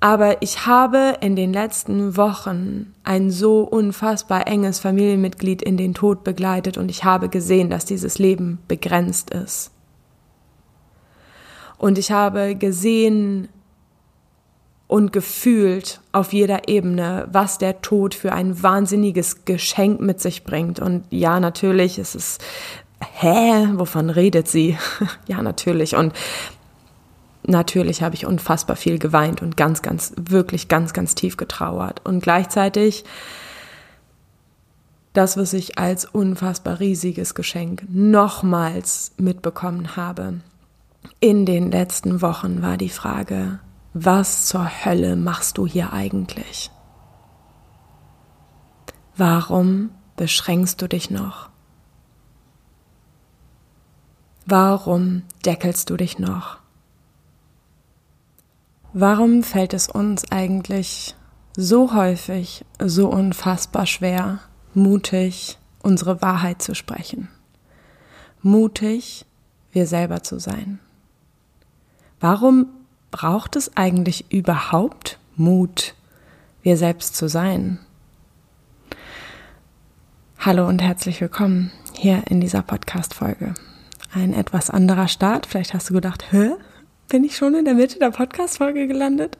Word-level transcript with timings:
Aber 0.00 0.40
ich 0.40 0.66
habe 0.66 1.18
in 1.20 1.36
den 1.36 1.52
letzten 1.52 2.16
Wochen 2.16 2.94
ein 3.04 3.30
so 3.30 3.60
unfassbar 3.60 4.46
enges 4.46 4.80
Familienmitglied 4.80 5.60
in 5.60 5.76
den 5.76 5.92
Tod 5.92 6.24
begleitet 6.24 6.78
und 6.78 6.90
ich 6.90 7.04
habe 7.04 7.28
gesehen, 7.28 7.68
dass 7.68 7.84
dieses 7.84 8.18
Leben 8.18 8.58
begrenzt 8.66 9.30
ist. 9.30 9.72
Und 11.76 11.98
ich 11.98 12.10
habe 12.10 12.56
gesehen 12.56 13.48
und 14.86 15.12
gefühlt 15.12 16.00
auf 16.12 16.32
jeder 16.32 16.68
Ebene, 16.68 17.28
was 17.30 17.58
der 17.58 17.80
Tod 17.80 18.14
für 18.14 18.32
ein 18.32 18.62
wahnsinniges 18.62 19.44
Geschenk 19.44 20.00
mit 20.00 20.20
sich 20.20 20.44
bringt. 20.44 20.80
Und 20.80 21.04
ja, 21.10 21.40
natürlich 21.40 21.98
ist 21.98 22.14
es, 22.14 22.38
hä, 23.18 23.68
wovon 23.74 24.10
redet 24.10 24.48
sie? 24.48 24.76
ja, 25.28 25.42
natürlich. 25.42 25.94
Und 25.94 26.12
natürlich 27.46 28.02
habe 28.02 28.14
ich 28.14 28.26
unfassbar 28.26 28.76
viel 28.76 28.98
geweint 28.98 29.42
und 29.42 29.56
ganz, 29.56 29.82
ganz, 29.82 30.12
wirklich 30.16 30.68
ganz, 30.68 30.92
ganz 30.92 31.14
tief 31.14 31.36
getrauert. 31.36 32.04
Und 32.04 32.22
gleichzeitig 32.22 33.04
das, 35.12 35.36
was 35.36 35.52
ich 35.52 35.78
als 35.78 36.04
unfassbar 36.04 36.80
riesiges 36.80 37.34
Geschenk 37.34 37.84
nochmals 37.88 39.12
mitbekommen 39.16 39.96
habe 39.96 40.40
in 41.18 41.46
den 41.46 41.70
letzten 41.70 42.22
Wochen, 42.22 42.62
war 42.62 42.76
die 42.76 42.90
Frage, 42.90 43.58
was 43.92 44.46
zur 44.46 44.68
Hölle 44.84 45.16
machst 45.16 45.58
du 45.58 45.66
hier 45.66 45.92
eigentlich? 45.92 46.70
Warum 49.16 49.90
beschränkst 50.16 50.80
du 50.80 50.88
dich 50.88 51.10
noch? 51.10 51.50
Warum 54.46 55.22
deckelst 55.44 55.90
du 55.90 55.96
dich 55.96 56.18
noch? 56.18 56.58
Warum 58.92 59.44
fällt 59.44 59.72
es 59.72 59.88
uns 59.88 60.32
eigentlich 60.32 61.14
so 61.56 61.94
häufig, 61.94 62.64
so 62.80 63.08
unfassbar 63.08 63.86
schwer, 63.86 64.40
mutig 64.74 65.58
unsere 65.80 66.20
Wahrheit 66.22 66.60
zu 66.60 66.74
sprechen? 66.74 67.28
Mutig, 68.42 69.26
wir 69.70 69.86
selber 69.86 70.24
zu 70.24 70.40
sein? 70.40 70.80
Warum 72.18 72.66
braucht 73.12 73.54
es 73.54 73.76
eigentlich 73.76 74.32
überhaupt 74.32 75.20
Mut, 75.36 75.94
wir 76.62 76.76
selbst 76.76 77.14
zu 77.14 77.28
sein? 77.28 77.78
Hallo 80.40 80.66
und 80.66 80.82
herzlich 80.82 81.20
willkommen 81.20 81.70
hier 81.94 82.24
in 82.28 82.40
dieser 82.40 82.62
Podcast-Folge. 82.62 83.54
Ein 84.12 84.34
etwas 84.34 84.68
anderer 84.68 85.06
Start. 85.06 85.46
Vielleicht 85.46 85.74
hast 85.74 85.90
du 85.90 85.94
gedacht, 85.94 86.32
hä? 86.32 86.54
Bin 87.10 87.24
ich 87.24 87.36
schon 87.36 87.56
in 87.56 87.64
der 87.64 87.74
Mitte 87.74 87.98
der 87.98 88.12
Podcast-Folge 88.12 88.86
gelandet. 88.86 89.36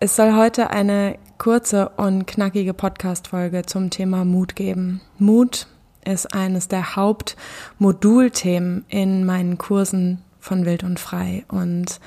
Es 0.00 0.16
soll 0.16 0.34
heute 0.34 0.70
eine 0.70 1.18
kurze 1.36 1.90
und 1.90 2.26
knackige 2.26 2.72
Podcast-Folge 2.72 3.64
zum 3.66 3.90
Thema 3.90 4.24
Mut 4.24 4.56
geben. 4.56 5.02
Mut 5.18 5.66
ist 6.06 6.34
eines 6.34 6.68
der 6.68 6.96
Hauptmodulthemen 6.96 8.86
in 8.88 9.26
meinen 9.26 9.58
Kursen 9.58 10.22
von 10.38 10.64
Wild 10.64 10.82
und 10.82 10.98
Frei. 10.98 11.44
Und 11.48 12.00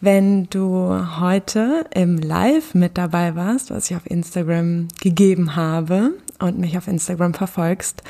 wenn 0.00 0.50
du 0.50 1.20
heute 1.20 1.86
im 1.94 2.18
Live 2.18 2.74
mit 2.74 2.98
dabei 2.98 3.36
warst, 3.36 3.70
was 3.70 3.88
ich 3.92 3.96
auf 3.96 4.10
Instagram 4.10 4.88
gegeben 5.00 5.54
habe 5.54 6.14
und 6.40 6.58
mich 6.58 6.76
auf 6.76 6.88
Instagram 6.88 7.32
verfolgst, 7.32 8.02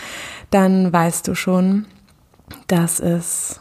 dann 0.48 0.90
weißt 0.90 1.28
du 1.28 1.34
schon, 1.34 1.84
dass 2.68 3.00
es 3.00 3.60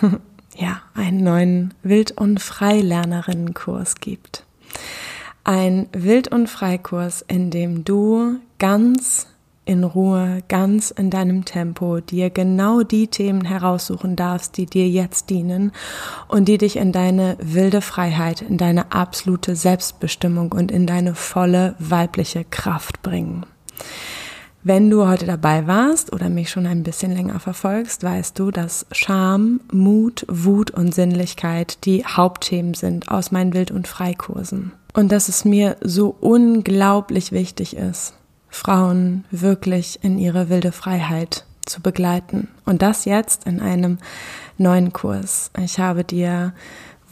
ja, 0.56 0.82
einen 0.94 1.22
neuen 1.22 1.74
Wild- 1.82 2.12
und 2.12 2.40
Freilernerinnenkurs 2.40 3.96
gibt. 3.96 4.44
Ein 5.42 5.88
Wild- 5.92 6.28
und 6.28 6.48
Freikurs, 6.48 7.22
in 7.26 7.50
dem 7.50 7.84
du 7.84 8.36
ganz 8.58 9.26
in 9.66 9.84
Ruhe, 9.84 10.42
ganz 10.48 10.90
in 10.90 11.10
deinem 11.10 11.44
Tempo 11.44 12.00
dir 12.00 12.30
genau 12.30 12.82
die 12.82 13.08
Themen 13.08 13.44
heraussuchen 13.44 14.14
darfst, 14.14 14.56
die 14.56 14.66
dir 14.66 14.88
jetzt 14.88 15.30
dienen 15.30 15.72
und 16.28 16.48
die 16.48 16.58
dich 16.58 16.76
in 16.76 16.92
deine 16.92 17.36
wilde 17.40 17.80
Freiheit, 17.80 18.42
in 18.42 18.58
deine 18.58 18.92
absolute 18.92 19.56
Selbstbestimmung 19.56 20.52
und 20.52 20.70
in 20.70 20.86
deine 20.86 21.14
volle 21.14 21.76
weibliche 21.78 22.44
Kraft 22.44 23.02
bringen. 23.02 23.46
Wenn 24.66 24.88
du 24.88 25.06
heute 25.06 25.26
dabei 25.26 25.66
warst 25.66 26.10
oder 26.10 26.30
mich 26.30 26.48
schon 26.48 26.66
ein 26.66 26.84
bisschen 26.84 27.14
länger 27.14 27.38
verfolgst, 27.38 28.02
weißt 28.02 28.38
du, 28.38 28.50
dass 28.50 28.86
Scham, 28.92 29.60
Mut, 29.70 30.24
Wut 30.26 30.70
und 30.70 30.94
Sinnlichkeit 30.94 31.84
die 31.84 32.06
Hauptthemen 32.06 32.72
sind 32.72 33.10
aus 33.10 33.30
meinen 33.30 33.52
Wild- 33.52 33.72
und 33.72 33.86
Freikursen. 33.86 34.72
Und 34.94 35.12
dass 35.12 35.28
es 35.28 35.44
mir 35.44 35.76
so 35.82 36.16
unglaublich 36.18 37.30
wichtig 37.30 37.76
ist, 37.76 38.14
Frauen 38.48 39.26
wirklich 39.30 39.98
in 40.00 40.18
ihre 40.18 40.48
wilde 40.48 40.72
Freiheit 40.72 41.44
zu 41.66 41.82
begleiten. 41.82 42.48
Und 42.64 42.80
das 42.80 43.04
jetzt 43.04 43.46
in 43.46 43.60
einem 43.60 43.98
neuen 44.56 44.94
Kurs. 44.94 45.50
Ich 45.62 45.78
habe 45.78 46.04
dir 46.04 46.54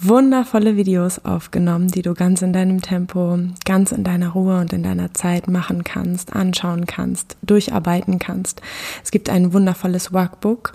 wundervolle 0.04 0.76
Videos 0.76 1.24
aufgenommen, 1.24 1.88
die 1.88 2.02
du 2.02 2.14
ganz 2.14 2.42
in 2.42 2.52
deinem 2.52 2.82
Tempo, 2.82 3.38
ganz 3.64 3.92
in 3.92 4.04
deiner 4.04 4.30
Ruhe 4.30 4.58
und 4.58 4.72
in 4.72 4.82
deiner 4.82 5.14
Zeit 5.14 5.48
machen 5.48 5.84
kannst, 5.84 6.34
anschauen 6.34 6.86
kannst, 6.86 7.36
durcharbeiten 7.42 8.18
kannst. 8.18 8.62
Es 9.04 9.10
gibt 9.10 9.30
ein 9.30 9.52
wundervolles 9.52 10.12
Workbook 10.12 10.72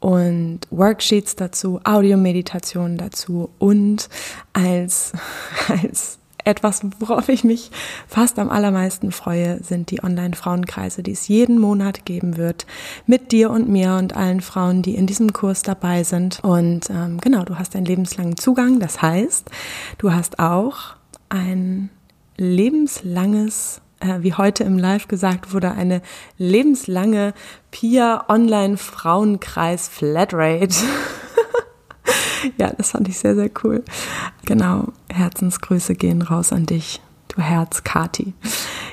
und 0.00 0.60
Worksheets 0.70 1.34
dazu, 1.36 1.80
Audiomeditationen 1.84 2.98
dazu 2.98 3.50
und 3.58 4.08
als, 4.52 5.12
als 5.68 6.18
etwas, 6.44 6.80
worauf 6.98 7.28
ich 7.28 7.44
mich 7.44 7.70
fast 8.06 8.38
am 8.38 8.50
allermeisten 8.50 9.12
freue, 9.12 9.62
sind 9.62 9.90
die 9.90 10.02
Online-Frauenkreise, 10.02 11.02
die 11.02 11.12
es 11.12 11.28
jeden 11.28 11.58
Monat 11.58 12.04
geben 12.04 12.36
wird, 12.36 12.66
mit 13.06 13.32
dir 13.32 13.50
und 13.50 13.68
mir 13.68 13.94
und 13.94 14.16
allen 14.16 14.40
Frauen, 14.40 14.82
die 14.82 14.94
in 14.94 15.06
diesem 15.06 15.32
Kurs 15.32 15.62
dabei 15.62 16.04
sind. 16.04 16.40
Und 16.42 16.90
ähm, 16.90 17.18
genau, 17.20 17.44
du 17.44 17.58
hast 17.58 17.76
einen 17.76 17.86
lebenslangen 17.86 18.36
Zugang. 18.36 18.80
Das 18.80 19.02
heißt, 19.02 19.50
du 19.98 20.12
hast 20.12 20.38
auch 20.38 20.96
ein 21.28 21.90
lebenslanges 22.36 23.80
äh, 24.00 24.22
wie 24.22 24.34
heute 24.34 24.64
im 24.64 24.78
Live 24.78 25.08
gesagt 25.08 25.52
wurde, 25.52 25.72
eine 25.72 26.02
lebenslange 26.36 27.34
Pia 27.70 28.24
Online 28.28 28.76
Frauenkreis 28.76 29.88
Flatrate. 29.88 30.76
ja, 32.58 32.72
das 32.76 32.90
fand 32.90 33.08
ich 33.08 33.18
sehr, 33.18 33.34
sehr 33.34 33.50
cool. 33.62 33.84
Genau, 34.44 34.92
Herzensgrüße 35.10 35.94
gehen 35.94 36.22
raus 36.22 36.52
an 36.52 36.66
dich, 36.66 37.00
du 37.28 37.42
Herz, 37.42 37.84
Kati. 37.84 38.34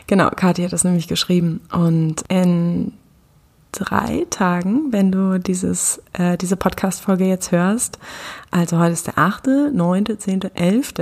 Genau, 0.07 0.29
Kati 0.29 0.63
hat 0.63 0.73
das 0.73 0.83
nämlich 0.83 1.07
geschrieben. 1.07 1.61
Und 1.71 2.23
in 2.29 2.93
drei 3.71 4.25
Tagen, 4.29 4.91
wenn 4.91 5.11
du 5.11 5.39
dieses, 5.39 6.01
äh, 6.13 6.37
diese 6.37 6.55
Podcast-Folge 6.55 7.25
jetzt 7.25 7.51
hörst, 7.51 7.99
also 8.51 8.79
heute 8.79 8.93
ist 8.93 9.07
der 9.07 9.17
8., 9.17 9.47
9., 9.73 10.17
10., 10.17 10.41
11., 10.53 10.93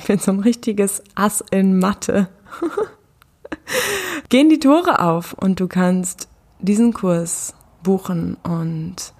ich 0.00 0.06
bin 0.06 0.18
so 0.18 0.32
ein 0.32 0.40
richtiges 0.40 1.02
Ass 1.14 1.44
in 1.50 1.78
Mathe, 1.78 2.28
gehen 4.28 4.48
die 4.48 4.58
Tore 4.58 5.00
auf 5.00 5.34
und 5.34 5.60
du 5.60 5.68
kannst 5.68 6.28
diesen 6.58 6.92
Kurs 6.92 7.54
buchen 7.82 8.36
und 8.42 9.12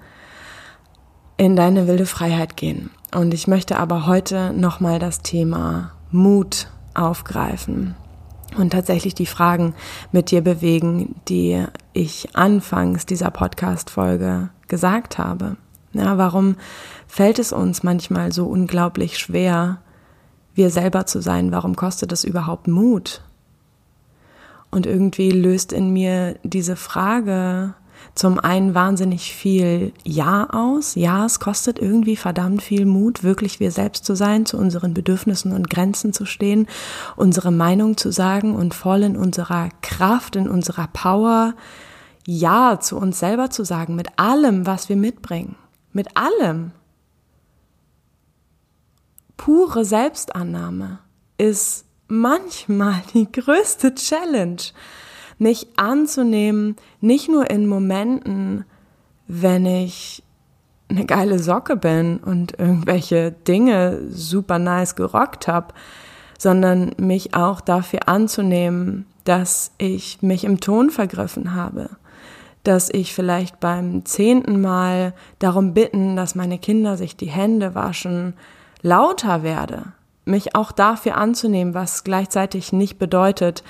in 1.37 1.57
deine 1.57 1.87
wilde 1.87 2.07
Freiheit 2.07 2.57
gehen. 2.57 2.91
Und 3.15 3.35
ich 3.35 3.47
möchte 3.47 3.79
aber 3.79 4.07
heute 4.07 4.53
nochmal 4.53 4.99
das 4.99 5.21
Thema 5.21 5.93
Mut 6.11 6.69
aufgreifen 6.95 7.95
und 8.57 8.71
tatsächlich 8.71 9.15
die 9.15 9.27
Fragen 9.27 9.75
mit 10.13 10.31
dir 10.31 10.41
bewegen, 10.41 11.17
die 11.29 11.65
ich 11.93 12.35
anfangs 12.35 13.07
dieser 13.07 13.31
Podcast-Folge 13.31 14.51
gesagt 14.69 15.19
habe. 15.19 15.57
Ja, 15.93 16.19
warum 16.19 16.57
fällt 17.07 17.39
es 17.39 17.53
uns 17.53 17.83
manchmal 17.83 18.33
so 18.33 18.47
unglaublich 18.47 19.19
schwer, 19.19 19.79
wir 20.55 20.71
selber 20.71 21.07
zu 21.07 21.21
sein? 21.21 21.53
Warum 21.53 21.77
kostet 21.77 22.13
es 22.13 22.25
überhaupt 22.25 22.67
Mut? 22.67 23.23
Und 24.71 24.87
irgendwie 24.87 25.31
löst 25.31 25.73
in 25.73 25.91
mir 25.93 26.37
diese 26.43 26.77
Frage 26.77 27.75
zum 28.17 28.41
einen 28.41 28.75
wahnsinnig 28.75 29.35
viel 29.35 29.93
Ja 30.03 30.49
aus. 30.51 30.95
Ja, 30.95 31.27
es 31.27 31.39
kostet 31.39 31.79
irgendwie 31.79 32.17
verdammt 32.17 32.63
viel 32.63 32.87
Mut, 32.87 33.23
wirklich 33.23 33.61
wir 33.61 33.71
selbst 33.71 34.07
zu 34.07 34.17
sein, 34.17 34.47
zu 34.47 34.57
unseren 34.57 34.95
Bedürfnissen 34.95 35.53
und 35.53 35.69
Grenzen 35.69 36.15
zu 36.15 36.25
stehen, 36.25 36.67
unsere 37.15 37.53
Meinung 37.53 37.99
zu 37.99 38.11
sagen 38.11 38.57
und 38.57 38.75
voll 38.75 39.03
in 39.03 39.17
unserer 39.17 39.69
Kraft, 39.83 40.35
in 40.35 40.49
unserer 40.49 40.89
Power 40.89 41.55
Ja 42.27 42.81
zu 42.81 42.97
uns 42.97 43.19
selber 43.19 43.51
zu 43.51 43.65
sagen, 43.65 43.95
mit 43.95 44.19
allem, 44.19 44.67
was 44.67 44.89
wir 44.89 44.97
mitbringen. 44.97 45.57
Mit 45.93 46.17
allem. 46.17 46.73
Pure 49.37 49.85
Selbstannahme 49.85 51.01
ist 51.37 51.85
manchmal 52.09 53.03
die 53.13 53.31
größte 53.31 53.95
Challenge 53.95 54.63
mich 55.39 55.67
anzunehmen, 55.77 56.77
nicht 57.01 57.29
nur 57.29 57.51
in 57.51 57.67
Momenten, 57.67 58.65
wenn 59.29 59.67
ich 59.67 60.23
eine 60.89 61.05
geile 61.05 61.39
Socke 61.39 61.77
bin 61.77 62.19
und 62.19 62.59
irgendwelche 62.59 63.33
Dinge 63.33 64.01
super 64.09 64.59
nice 64.59 64.95
gerockt 64.95 65.49
habe, 65.49 65.75
sondern 66.39 66.93
mich 66.99 67.35
auch 67.35 67.61
dafür 67.61 68.09
anzunehmen, 68.09 69.07
dass 69.25 69.73
ich 69.79 70.23
mich 70.23 70.45
im 70.45 70.61
Ton 70.61 70.91
vergriffen 70.91 71.55
habe, 71.55 71.91
dass 72.63 72.89
ich 72.91 73.15
vielleicht 73.15 73.59
beim 73.59 74.05
zehnten 74.05 74.61
Mal 74.61 75.15
darum 75.39 75.75
bitten, 75.75 76.17
dass 76.17 76.35
meine 76.35 76.59
Kinder 76.59 76.97
sich 76.97 77.17
die 77.17 77.27
Hände 77.27 77.75
waschen, 77.75 78.35
lauter 78.83 79.43
werde, 79.43 79.93
mich 80.25 80.55
auch 80.55 80.73
dafür 80.73 81.17
anzunehmen, 81.17 81.75
was 81.75 82.05
gleichzeitig 82.05 82.73
nicht 82.73 82.99
bedeutet, 82.99 83.65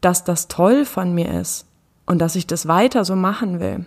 dass 0.00 0.24
das 0.24 0.48
toll 0.48 0.84
von 0.84 1.14
mir 1.14 1.40
ist 1.40 1.66
und 2.06 2.18
dass 2.18 2.36
ich 2.36 2.46
das 2.46 2.68
weiter 2.68 3.04
so 3.04 3.16
machen 3.16 3.60
will. 3.60 3.86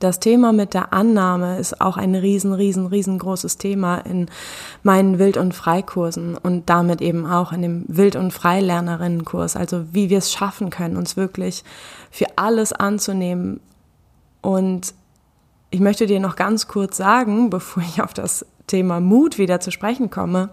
Das 0.00 0.18
Thema 0.18 0.54
mit 0.54 0.72
der 0.72 0.94
Annahme 0.94 1.58
ist 1.58 1.82
auch 1.82 1.98
ein 1.98 2.14
riesen, 2.14 2.54
riesen, 2.54 2.86
riesengroßes 2.86 3.58
Thema 3.58 3.98
in 3.98 4.30
meinen 4.82 5.18
Wild- 5.18 5.36
und 5.36 5.54
Freikursen 5.54 6.38
und 6.38 6.70
damit 6.70 7.02
eben 7.02 7.26
auch 7.26 7.52
in 7.52 7.60
dem 7.60 7.84
Wild- 7.86 8.16
und 8.16 8.32
Freilernerinnenkurs. 8.32 9.56
Also 9.56 9.84
wie 9.92 10.08
wir 10.08 10.16
es 10.16 10.32
schaffen 10.32 10.70
können, 10.70 10.96
uns 10.96 11.18
wirklich 11.18 11.64
für 12.10 12.24
alles 12.36 12.72
anzunehmen. 12.72 13.60
Und 14.40 14.94
ich 15.68 15.80
möchte 15.80 16.06
dir 16.06 16.18
noch 16.18 16.34
ganz 16.34 16.66
kurz 16.66 16.96
sagen, 16.96 17.50
bevor 17.50 17.82
ich 17.82 18.00
auf 18.00 18.14
das 18.14 18.46
Thema 18.68 19.00
Mut 19.00 19.36
wieder 19.36 19.60
zu 19.60 19.70
sprechen 19.70 20.08
komme, 20.08 20.48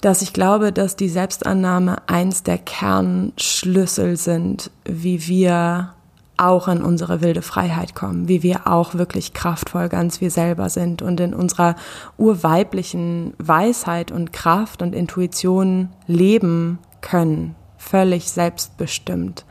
dass 0.00 0.22
ich 0.22 0.32
glaube, 0.32 0.72
dass 0.72 0.96
die 0.96 1.08
Selbstannahme 1.08 1.98
eins 2.06 2.42
der 2.42 2.58
Kernschlüssel 2.58 4.16
sind, 4.16 4.70
wie 4.84 5.26
wir 5.26 5.94
auch 6.40 6.68
in 6.68 6.82
unsere 6.82 7.20
wilde 7.20 7.42
Freiheit 7.42 7.94
kommen, 7.94 8.26
wie 8.26 8.42
wir 8.42 8.66
auch 8.66 8.94
wirklich 8.94 9.34
kraftvoll 9.34 9.90
ganz 9.90 10.22
wir 10.22 10.30
selber 10.30 10.70
sind 10.70 11.02
und 11.02 11.20
in 11.20 11.34
unserer 11.34 11.76
urweiblichen 12.16 13.34
Weisheit 13.36 14.10
und 14.10 14.32
Kraft 14.32 14.80
und 14.80 14.94
Intuition 14.94 15.90
leben 16.06 16.78
können, 17.02 17.54
völlig 17.76 18.30
selbstbestimmt. 18.30 19.44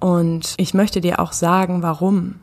Und 0.00 0.54
ich 0.56 0.72
möchte 0.72 1.00
dir 1.02 1.20
auch 1.20 1.32
sagen, 1.32 1.82
warum. 1.82 2.36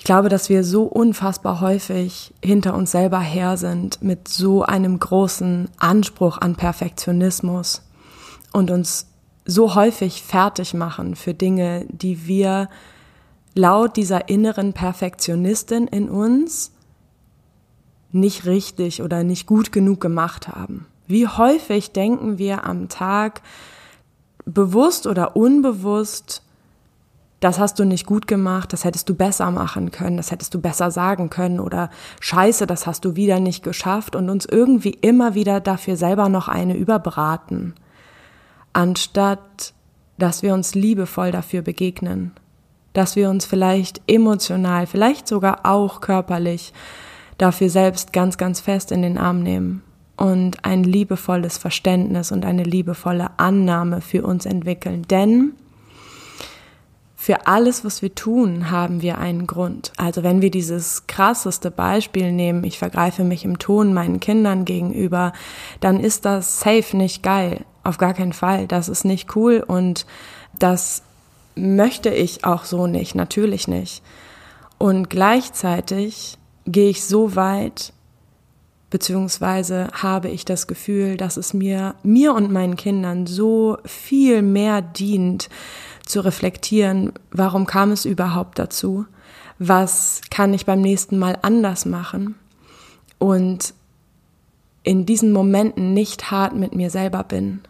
Ich 0.00 0.04
glaube, 0.04 0.30
dass 0.30 0.48
wir 0.48 0.64
so 0.64 0.84
unfassbar 0.84 1.60
häufig 1.60 2.32
hinter 2.42 2.72
uns 2.72 2.90
selber 2.90 3.20
her 3.20 3.58
sind 3.58 4.02
mit 4.02 4.28
so 4.28 4.62
einem 4.62 4.98
großen 4.98 5.68
Anspruch 5.76 6.38
an 6.38 6.56
Perfektionismus 6.56 7.82
und 8.50 8.70
uns 8.70 9.08
so 9.44 9.74
häufig 9.74 10.22
fertig 10.22 10.72
machen 10.72 11.16
für 11.16 11.34
Dinge, 11.34 11.84
die 11.90 12.26
wir 12.26 12.70
laut 13.54 13.98
dieser 13.98 14.30
inneren 14.30 14.72
Perfektionistin 14.72 15.86
in 15.86 16.08
uns 16.08 16.72
nicht 18.10 18.46
richtig 18.46 19.02
oder 19.02 19.22
nicht 19.22 19.46
gut 19.46 19.70
genug 19.70 20.00
gemacht 20.00 20.48
haben. 20.48 20.86
Wie 21.08 21.28
häufig 21.28 21.92
denken 21.92 22.38
wir 22.38 22.64
am 22.64 22.88
Tag 22.88 23.42
bewusst 24.46 25.06
oder 25.06 25.36
unbewusst, 25.36 26.42
das 27.40 27.58
hast 27.58 27.78
du 27.78 27.84
nicht 27.84 28.06
gut 28.06 28.26
gemacht, 28.26 28.72
das 28.72 28.84
hättest 28.84 29.08
du 29.08 29.14
besser 29.14 29.50
machen 29.50 29.90
können, 29.90 30.16
das 30.16 30.30
hättest 30.30 30.54
du 30.54 30.60
besser 30.60 30.90
sagen 30.90 31.30
können 31.30 31.58
oder 31.58 31.90
scheiße, 32.20 32.66
das 32.66 32.86
hast 32.86 33.04
du 33.04 33.16
wieder 33.16 33.40
nicht 33.40 33.62
geschafft 33.62 34.14
und 34.14 34.30
uns 34.30 34.44
irgendwie 34.44 34.96
immer 35.00 35.34
wieder 35.34 35.60
dafür 35.60 35.96
selber 35.96 36.28
noch 36.28 36.48
eine 36.48 36.76
überbraten 36.76 37.74
anstatt 38.72 39.74
dass 40.18 40.42
wir 40.42 40.52
uns 40.52 40.74
liebevoll 40.74 41.32
dafür 41.32 41.62
begegnen, 41.62 42.32
dass 42.92 43.16
wir 43.16 43.30
uns 43.30 43.46
vielleicht 43.46 44.02
emotional, 44.06 44.86
vielleicht 44.86 45.26
sogar 45.26 45.60
auch 45.64 46.00
körperlich 46.00 46.72
dafür 47.38 47.70
selbst 47.70 48.12
ganz, 48.12 48.36
ganz 48.36 48.60
fest 48.60 48.92
in 48.92 49.00
den 49.00 49.16
Arm 49.16 49.42
nehmen 49.42 49.82
und 50.16 50.64
ein 50.64 50.84
liebevolles 50.84 51.56
Verständnis 51.56 52.32
und 52.32 52.44
eine 52.44 52.64
liebevolle 52.64 53.30
Annahme 53.38 54.02
für 54.02 54.22
uns 54.22 54.44
entwickeln. 54.44 55.06
Denn 55.08 55.54
für 57.20 57.46
alles, 57.46 57.84
was 57.84 58.00
wir 58.00 58.14
tun, 58.14 58.70
haben 58.70 59.02
wir 59.02 59.18
einen 59.18 59.46
Grund. 59.46 59.92
Also 59.98 60.22
wenn 60.22 60.40
wir 60.40 60.50
dieses 60.50 61.06
krasseste 61.06 61.70
Beispiel 61.70 62.32
nehmen, 62.32 62.64
ich 62.64 62.78
vergreife 62.78 63.24
mich 63.24 63.44
im 63.44 63.58
Ton 63.58 63.92
meinen 63.92 64.20
Kindern 64.20 64.64
gegenüber, 64.64 65.34
dann 65.80 66.00
ist 66.00 66.24
das 66.24 66.60
safe 66.60 66.96
nicht 66.96 67.22
geil. 67.22 67.66
Auf 67.84 67.98
gar 67.98 68.14
keinen 68.14 68.32
Fall. 68.32 68.66
Das 68.66 68.88
ist 68.88 69.04
nicht 69.04 69.36
cool 69.36 69.62
und 69.66 70.06
das 70.58 71.02
möchte 71.54 72.08
ich 72.08 72.46
auch 72.46 72.64
so 72.64 72.86
nicht, 72.86 73.14
natürlich 73.14 73.68
nicht. 73.68 74.02
Und 74.78 75.10
gleichzeitig 75.10 76.38
gehe 76.64 76.88
ich 76.88 77.04
so 77.04 77.36
weit, 77.36 77.92
beziehungsweise 78.88 79.88
habe 79.92 80.30
ich 80.30 80.46
das 80.46 80.66
Gefühl, 80.66 81.18
dass 81.18 81.36
es 81.36 81.52
mir, 81.52 81.96
mir 82.02 82.32
und 82.32 82.50
meinen 82.50 82.76
Kindern 82.76 83.26
so 83.26 83.76
viel 83.84 84.40
mehr 84.40 84.80
dient, 84.80 85.50
zu 86.10 86.24
reflektieren, 86.24 87.12
warum 87.30 87.66
kam 87.66 87.92
es 87.92 88.04
überhaupt 88.04 88.58
dazu? 88.58 89.06
Was 89.58 90.20
kann 90.30 90.54
ich 90.54 90.66
beim 90.66 90.80
nächsten 90.80 91.18
Mal 91.18 91.38
anders 91.42 91.84
machen? 91.86 92.34
Und 93.18 93.74
in 94.82 95.06
diesen 95.06 95.32
Momenten 95.32 95.92
nicht 95.92 96.30
hart 96.30 96.54
mit 96.54 96.74
mir 96.74 96.90
selber 96.90 97.24
bin, 97.24 97.60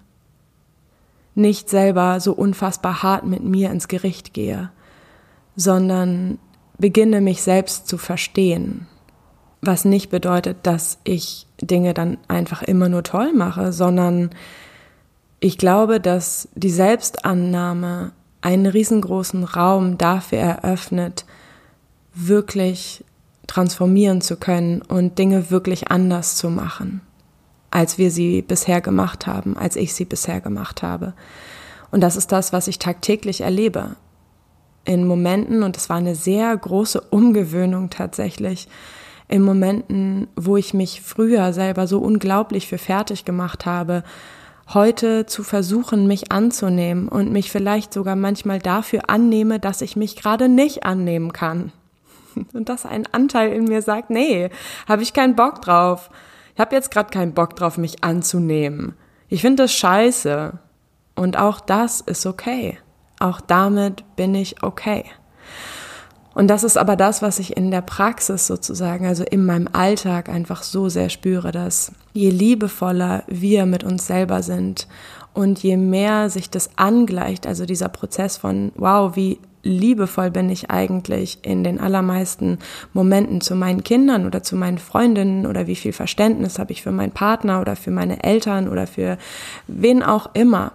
nicht 1.35 1.69
selber 1.69 2.21
so 2.21 2.33
unfassbar 2.33 3.03
hart 3.03 3.25
mit 3.25 3.43
mir 3.43 3.71
ins 3.71 3.89
Gericht 3.89 4.33
gehe, 4.35 4.71
sondern 5.57 6.39
beginne 6.79 7.21
mich 7.21 7.43
selbst 7.43 7.89
zu 7.89 7.99
verstehen, 7.99 8.87
was 9.61 9.85
nicht 9.85 10.11
bedeutet, 10.11 10.59
dass 10.63 10.99
ich 11.05 11.47
Dinge 11.61 11.95
dann 11.95 12.19
einfach 12.29 12.63
immer 12.63 12.89
nur 12.89 13.03
toll 13.03 13.33
mache, 13.33 13.73
sondern 13.73 14.31
ich 15.41 15.59
glaube, 15.59 16.01
dass 16.01 16.49
die 16.55 16.71
Selbstannahme 16.71 18.13
einen 18.41 18.67
riesengroßen 18.67 19.45
Raum 19.45 19.99
dafür 19.99 20.39
eröffnet, 20.39 21.25
wirklich 22.15 23.05
transformieren 23.47 24.21
zu 24.21 24.37
können 24.37 24.83
und 24.83 25.19
Dinge 25.19 25.51
wirklich 25.51 25.91
anders 25.91 26.37
zu 26.37 26.51
machen 26.51 27.03
als 27.71 27.99
wir 27.99 28.11
sie 28.11 28.43
bisher 28.43 28.81
gemacht 28.81 29.27
haben, 29.27 29.57
als 29.57 29.77
ich 29.77 29.95
sie 29.95 30.05
bisher 30.05 30.41
gemacht 30.41 30.83
habe. 30.83 31.15
Und 31.91 32.01
das 32.01 32.17
ist 32.17 32.33
das, 32.33 32.53
was 32.53 32.69
ich 32.69 32.79
tagtäglich 32.79 33.43
erlebe. 33.43 33.97
In 34.85 35.07
Momenten, 35.07 35.63
und 35.63 35.77
es 35.77 35.89
war 35.89 35.97
eine 35.97 36.15
sehr 36.15 36.57
große 36.57 37.01
Umgewöhnung 37.01 37.91
tatsächlich, 37.91 38.69
in 39.29 39.43
Momenten, 39.43 40.27
wo 40.35 40.57
ich 40.57 40.75
mich 40.75 41.03
früher 41.03 41.53
selber 41.53 41.87
so 41.87 42.01
unglaublich 42.01 42.67
für 42.67 42.79
fertig 42.79 43.25
gemacht 43.25 43.67
habe, 43.67 44.03
heute 44.75 45.27
zu 45.27 45.43
versuchen, 45.43 46.07
mich 46.07 46.33
anzunehmen 46.33 47.09
und 47.09 47.33
mich 47.33 47.51
vielleicht 47.51 47.93
sogar 47.93 48.17
manchmal 48.17 48.59
dafür 48.59 49.09
annehme, 49.09 49.61
dass 49.61 49.83
ich 49.83 49.97
mich 49.97 50.17
gerade 50.17 50.49
nicht 50.49 50.85
annehmen 50.85 51.33
kann. 51.33 51.73
Und 52.53 52.69
dass 52.69 52.87
ein 52.87 53.07
Anteil 53.13 53.53
in 53.53 53.65
mir 53.65 53.83
sagt, 53.83 54.09
nee, 54.11 54.51
habe 54.89 55.03
ich 55.03 55.13
keinen 55.13 55.35
Bock 55.35 55.61
drauf 55.63 56.11
ich 56.61 56.61
habe 56.61 56.77
jetzt 56.77 56.91
gerade 56.91 57.11
keinen 57.11 57.33
Bock 57.33 57.57
drauf, 57.57 57.79
mich 57.79 58.05
anzunehmen. 58.05 58.95
Ich 59.29 59.41
finde 59.41 59.63
das 59.63 59.73
scheiße. 59.73 60.59
Und 61.15 61.39
auch 61.39 61.59
das 61.59 62.03
ist 62.03 62.27
okay. 62.27 62.79
Auch 63.19 63.41
damit 63.41 64.05
bin 64.17 64.35
ich 64.35 64.63
okay. 64.63 65.07
Und 66.35 66.49
das 66.49 66.63
ist 66.63 66.77
aber 66.77 66.97
das, 66.97 67.23
was 67.23 67.39
ich 67.39 67.57
in 67.57 67.71
der 67.71 67.81
Praxis 67.81 68.47
sozusagen, 68.47 69.07
also 69.07 69.25
in 69.25 69.45
meinem 69.45 69.69
Alltag 69.73 70.29
einfach 70.29 70.63
so 70.63 70.89
sehr 70.89 71.09
spüre, 71.09 71.51
dass 71.51 71.93
je 72.13 72.31
liebevoller 72.31 73.25
wir 73.27 73.67
mit 73.67 73.83
uns 73.83 74.07
selber 74.07 74.43
sind 74.43 74.87
und 75.35 75.63
je 75.63 75.77
mehr 75.77 76.31
sich 76.31 76.49
das 76.49 76.71
angleicht, 76.77 77.47
also 77.47 77.67
dieser 77.67 77.89
Prozess 77.89 78.37
von, 78.37 78.73
wow, 78.77 79.17
wie 79.17 79.39
liebevoll 79.63 80.31
bin 80.31 80.49
ich 80.49 80.71
eigentlich 80.71 81.39
in 81.43 81.65
den 81.65 81.81
allermeisten 81.81 82.59
Momenten 82.93 83.41
zu 83.41 83.55
meinen 83.55 83.85
Kindern 83.85 84.27
oder 84.27 84.43
zu 84.43 84.57
meinen 84.57 84.79
Freundinnen 84.79 85.47
oder 85.47 85.67
wie 85.67 85.77
viel 85.77 85.93
Verständnis 85.93 86.59
habe 86.59 86.73
ich 86.73 86.83
für 86.83 86.93
meinen 86.93 87.13
Partner 87.13 87.61
oder 87.61 87.77
für 87.77 87.91
meine 87.91 88.23
Eltern 88.23 88.69
oder 88.69 88.87
für 88.87 89.19
wen 89.67 90.03
auch 90.03 90.31
immer. 90.35 90.73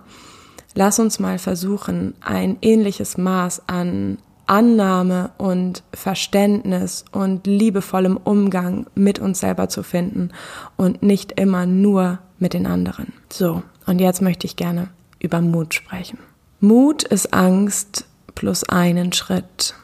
Lass 0.76 1.00
uns 1.00 1.20
mal 1.20 1.40
versuchen, 1.40 2.14
ein 2.22 2.58
ähnliches 2.62 3.18
Maß 3.18 3.64
an 3.68 4.18
Annahme 4.48 5.32
und 5.38 5.84
Verständnis 5.94 7.06
und 7.12 7.48
liebevollem 7.48 8.18
Umgang 8.18 8.88
mit 8.96 9.20
uns 9.20 9.40
selber 9.40 9.70
zu 9.70 9.84
finden 9.84 10.32
und 10.78 11.04
nicht 11.04 11.40
immer 11.40 11.66
nur 11.66 12.20
mit 12.38 12.54
den 12.54 12.68
anderen. 12.68 13.14
So, 13.32 13.64
und 13.86 14.00
jetzt 14.00 14.22
möchte 14.22 14.46
ich 14.46 14.56
gerne 14.56 14.90
über 15.20 15.42
Mut 15.42 15.74
sprechen. 15.74 16.20
Mut 16.60 17.04
ist 17.04 17.34
Angst 17.34 18.08
plus 18.34 18.64
einen 18.64 19.14
Schritt. 19.14 19.76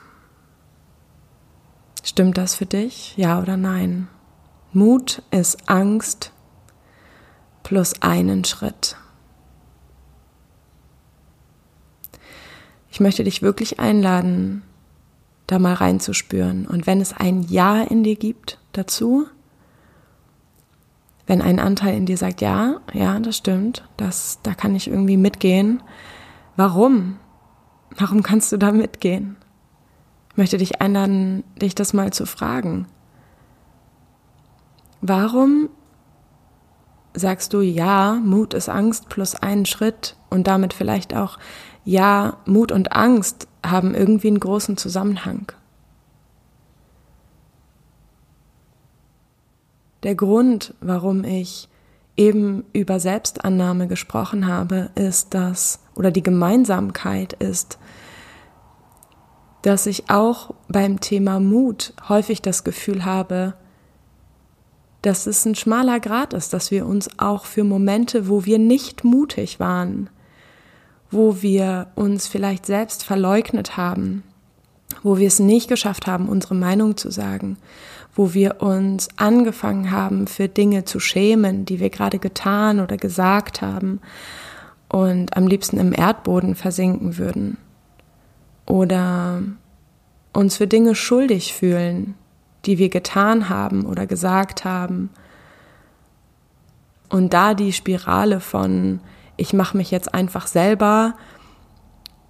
Stimmt 2.03 2.37
das 2.37 2.55
für 2.55 2.65
dich? 2.65 3.15
Ja 3.17 3.41
oder 3.41 3.57
nein? 3.57 4.07
Mut 4.73 5.21
ist 5.31 5.69
Angst 5.69 6.31
plus 7.63 8.01
einen 8.01 8.43
Schritt. 8.43 8.95
Ich 12.91 12.99
möchte 12.99 13.23
dich 13.23 13.41
wirklich 13.41 13.79
einladen, 13.79 14.63
da 15.47 15.59
mal 15.59 15.73
reinzuspüren. 15.73 16.67
Und 16.67 16.85
wenn 16.85 17.01
es 17.01 17.13
ein 17.13 17.41
Ja 17.43 17.81
in 17.81 18.03
dir 18.03 18.15
gibt 18.15 18.59
dazu, 18.73 19.25
wenn 21.25 21.41
ein 21.41 21.59
Anteil 21.59 21.95
in 21.95 22.05
dir 22.05 22.17
sagt, 22.17 22.41
ja, 22.41 22.81
ja, 22.93 23.19
das 23.19 23.37
stimmt, 23.37 23.87
das, 23.95 24.39
da 24.43 24.53
kann 24.53 24.75
ich 24.75 24.89
irgendwie 24.89 25.17
mitgehen. 25.17 25.81
Warum? 26.57 27.17
Warum 27.97 28.23
kannst 28.23 28.51
du 28.51 28.57
da 28.57 28.71
mitgehen? 28.71 29.37
Ich 30.31 30.37
möchte 30.37 30.57
dich 30.57 30.81
einladen, 30.81 31.43
dich 31.61 31.75
das 31.75 31.93
mal 31.93 32.11
zu 32.11 32.25
fragen. 32.25 32.87
Warum 35.01 35.69
sagst 37.13 37.53
du 37.53 37.61
ja, 37.61 38.19
Mut 38.23 38.53
ist 38.53 38.69
Angst 38.69 39.09
plus 39.09 39.35
einen 39.35 39.65
Schritt 39.65 40.15
und 40.29 40.47
damit 40.47 40.73
vielleicht 40.73 41.15
auch 41.15 41.37
ja, 41.83 42.37
Mut 42.45 42.71
und 42.71 42.93
Angst 42.93 43.47
haben 43.65 43.93
irgendwie 43.93 44.27
einen 44.27 44.39
großen 44.39 44.77
Zusammenhang. 44.77 45.51
Der 50.03 50.15
Grund, 50.15 50.73
warum 50.81 51.23
ich 51.23 51.69
eben 52.17 52.63
über 52.73 52.99
Selbstannahme 52.99 53.87
gesprochen 53.87 54.47
habe, 54.47 54.89
ist 54.95 55.33
das, 55.33 55.79
oder 55.95 56.11
die 56.11 56.23
Gemeinsamkeit 56.23 57.33
ist, 57.33 57.77
dass 59.61 59.85
ich 59.85 60.09
auch 60.09 60.55
beim 60.67 60.99
Thema 60.99 61.39
Mut 61.39 61.93
häufig 62.09 62.41
das 62.41 62.63
Gefühl 62.63 63.05
habe, 63.05 63.53
dass 65.03 65.27
es 65.27 65.45
ein 65.45 65.55
schmaler 65.55 65.99
Grad 65.99 66.33
ist, 66.33 66.53
dass 66.53 66.71
wir 66.71 66.85
uns 66.85 67.09
auch 67.19 67.45
für 67.45 67.63
Momente, 67.63 68.27
wo 68.27 68.45
wir 68.45 68.59
nicht 68.59 69.03
mutig 69.03 69.59
waren, 69.59 70.09
wo 71.11 71.41
wir 71.41 71.87
uns 71.95 72.27
vielleicht 72.27 72.65
selbst 72.65 73.03
verleugnet 73.03 73.77
haben, 73.77 74.23
wo 75.03 75.17
wir 75.17 75.27
es 75.27 75.39
nicht 75.39 75.67
geschafft 75.67 76.07
haben, 76.07 76.29
unsere 76.29 76.55
Meinung 76.55 76.97
zu 76.97 77.11
sagen, 77.11 77.57
wo 78.15 78.33
wir 78.33 78.61
uns 78.61 79.09
angefangen 79.17 79.91
haben, 79.91 80.27
für 80.27 80.47
Dinge 80.47 80.85
zu 80.85 80.99
schämen, 80.99 81.65
die 81.65 81.79
wir 81.79 81.89
gerade 81.89 82.19
getan 82.19 82.79
oder 82.79 82.97
gesagt 82.97 83.61
haben 83.61 83.99
und 84.89 85.35
am 85.37 85.47
liebsten 85.47 85.77
im 85.77 85.93
Erdboden 85.93 86.55
versinken 86.55 87.17
würden. 87.17 87.57
Oder 88.65 89.41
uns 90.33 90.57
für 90.57 90.67
Dinge 90.67 90.95
schuldig 90.95 91.53
fühlen, 91.53 92.15
die 92.65 92.77
wir 92.77 92.89
getan 92.89 93.49
haben 93.49 93.85
oder 93.85 94.05
gesagt 94.05 94.65
haben. 94.65 95.09
Und 97.09 97.33
da 97.33 97.53
die 97.53 97.73
Spirale 97.73 98.39
von, 98.39 98.99
ich 99.41 99.53
mache 99.53 99.75
mich 99.75 99.89
jetzt 99.89 100.13
einfach 100.13 100.45
selber 100.45 101.15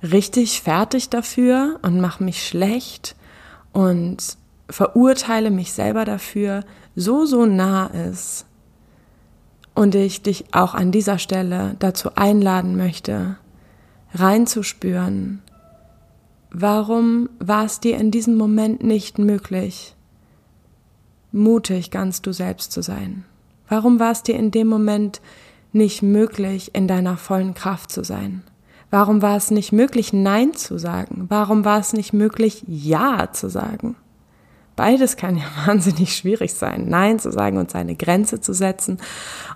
richtig 0.02 0.62
fertig 0.62 1.10
dafür 1.10 1.78
und 1.82 2.00
mache 2.00 2.24
mich 2.24 2.48
schlecht 2.48 3.18
und 3.74 4.38
verurteile 4.70 5.52
mich 5.52 5.74
selber 5.74 6.06
dafür, 6.06 6.64
so, 6.96 7.26
so 7.26 7.46
nah 7.46 7.88
ist. 7.88 8.46
Und 9.76 9.94
ich 9.94 10.22
dich 10.22 10.46
auch 10.54 10.74
an 10.74 10.94
dieser 10.94 11.20
Stelle 11.20 11.76
dazu 11.80 12.16
einladen 12.16 12.78
möchte, 12.78 13.36
reinzuspüren, 14.14 15.42
warum 16.50 17.30
war 17.40 17.66
es 17.66 17.82
dir 17.82 17.98
in 17.98 18.12
diesem 18.12 18.38
Moment 18.38 18.84
nicht 18.84 19.20
möglich, 19.20 19.96
mutig 21.34 21.92
ganz 21.92 22.22
du 22.22 22.32
selbst 22.32 22.72
zu 22.72 22.82
sein? 22.82 23.26
Warum 23.68 24.00
war 24.00 24.12
es 24.12 24.24
dir 24.24 24.36
in 24.36 24.52
dem 24.52 24.68
Moment 24.68 25.20
nicht 25.74 26.02
möglich, 26.02 26.72
in 26.74 26.88
deiner 26.88 27.18
vollen 27.18 27.54
Kraft 27.54 27.92
zu 27.92 28.04
sein? 28.04 28.44
Warum 28.90 29.22
war 29.22 29.38
es 29.38 29.52
nicht 29.52 29.72
möglich, 29.72 30.12
Nein 30.12 30.54
zu 30.54 30.78
sagen? 30.78 31.26
Warum 31.30 31.64
war 31.64 31.80
es 31.80 31.94
nicht 31.94 32.12
möglich, 32.12 32.64
Ja 32.68 33.32
zu 33.32 33.50
sagen? 33.50 33.96
Beides 34.76 35.16
kann 35.16 35.38
ja 35.38 35.46
wahnsinnig 35.66 36.16
schwierig 36.16 36.54
sein, 36.54 36.90
Nein 36.90 37.20
zu 37.20 37.32
sagen 37.32 37.58
und 37.58 37.72
seine 37.72 37.96
Grenze 37.96 38.42
zu 38.42 38.54
setzen 38.54 38.98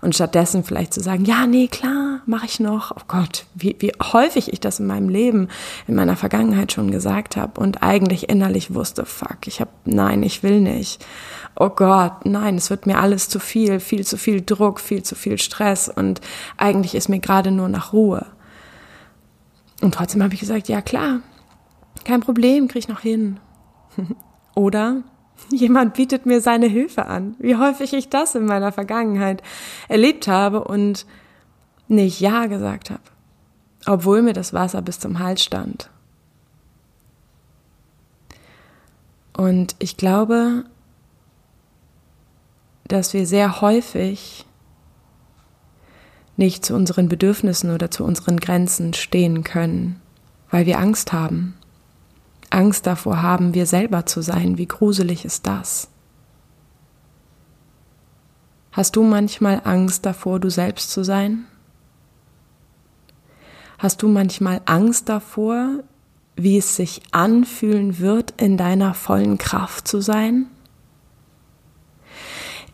und 0.01 0.15
stattdessen 0.15 0.63
vielleicht 0.63 0.93
zu 0.93 1.01
sagen, 1.01 1.25
ja, 1.25 1.47
nee, 1.47 1.67
klar, 1.67 2.04
mache 2.27 2.45
ich 2.45 2.59
noch. 2.59 2.91
Oh 2.91 3.03
Gott, 3.07 3.45
wie, 3.53 3.75
wie 3.79 3.91
häufig 4.01 4.51
ich 4.51 4.59
das 4.59 4.79
in 4.79 4.87
meinem 4.87 5.09
Leben, 5.09 5.49
in 5.87 5.95
meiner 5.95 6.15
Vergangenheit 6.15 6.71
schon 6.71 6.91
gesagt 6.91 7.37
habe 7.37 7.59
und 7.59 7.83
eigentlich 7.83 8.29
innerlich 8.29 8.73
wusste, 8.73 9.05
fuck, 9.05 9.47
ich 9.47 9.61
habe, 9.61 9.71
nein, 9.85 10.23
ich 10.23 10.43
will 10.43 10.61
nicht 10.61 11.05
oh 11.55 11.69
Gott, 11.69 12.25
nein, 12.25 12.55
es 12.55 12.69
wird 12.69 12.85
mir 12.85 12.99
alles 12.99 13.29
zu 13.29 13.39
viel, 13.39 13.79
viel 13.79 14.05
zu 14.05 14.17
viel 14.17 14.41
Druck, 14.41 14.79
viel 14.79 15.03
zu 15.03 15.15
viel 15.15 15.37
Stress 15.37 15.89
und 15.89 16.21
eigentlich 16.57 16.95
ist 16.95 17.09
mir 17.09 17.19
gerade 17.19 17.51
nur 17.51 17.69
nach 17.69 17.93
Ruhe. 17.93 18.25
Und 19.81 19.93
trotzdem 19.95 20.23
habe 20.23 20.33
ich 20.33 20.39
gesagt, 20.39 20.67
ja 20.67 20.81
klar, 20.81 21.21
kein 22.03 22.21
Problem, 22.21 22.67
krieg 22.67 22.83
ich 22.83 22.87
noch 22.87 23.01
hin. 23.01 23.39
Oder 24.55 25.03
jemand 25.49 25.95
bietet 25.95 26.25
mir 26.25 26.39
seine 26.39 26.67
Hilfe 26.67 27.05
an. 27.05 27.35
Wie 27.39 27.55
häufig 27.55 27.93
ich 27.93 28.09
das 28.09 28.35
in 28.35 28.45
meiner 28.45 28.71
Vergangenheit 28.71 29.41
erlebt 29.87 30.27
habe 30.27 30.63
und 30.63 31.05
nicht 31.87 32.19
Ja 32.19 32.47
gesagt 32.47 32.89
habe, 32.89 33.01
obwohl 33.85 34.21
mir 34.21 34.33
das 34.33 34.53
Wasser 34.53 34.81
bis 34.81 34.99
zum 34.99 35.19
Hals 35.19 35.43
stand. 35.43 35.89
Und 39.33 39.75
ich 39.79 39.97
glaube, 39.97 40.63
dass 42.87 43.13
wir 43.13 43.27
sehr 43.27 43.61
häufig 43.61 44.45
nicht 46.37 46.65
zu 46.65 46.75
unseren 46.75 47.09
Bedürfnissen 47.09 47.71
oder 47.71 47.91
zu 47.91 48.03
unseren 48.03 48.37
Grenzen 48.37 48.93
stehen 48.93 49.43
können, 49.43 50.01
weil 50.49 50.65
wir 50.65 50.79
Angst 50.79 51.13
haben. 51.13 51.55
Angst 52.49 52.87
davor 52.87 53.21
haben, 53.21 53.53
wir 53.53 53.65
selber 53.65 54.05
zu 54.05 54.21
sein. 54.21 54.57
Wie 54.57 54.67
gruselig 54.67 55.25
ist 55.25 55.47
das? 55.47 55.89
Hast 58.71 58.95
du 58.95 59.03
manchmal 59.03 59.61
Angst 59.63 60.05
davor, 60.05 60.39
du 60.39 60.49
selbst 60.49 60.91
zu 60.91 61.03
sein? 61.03 61.45
Hast 63.77 64.01
du 64.01 64.07
manchmal 64.07 64.61
Angst 64.65 65.09
davor, 65.09 65.83
wie 66.35 66.57
es 66.57 66.75
sich 66.75 67.01
anfühlen 67.11 67.99
wird, 67.99 68.33
in 68.37 68.57
deiner 68.57 68.93
vollen 68.93 69.37
Kraft 69.37 69.87
zu 69.87 70.01
sein? 70.01 70.47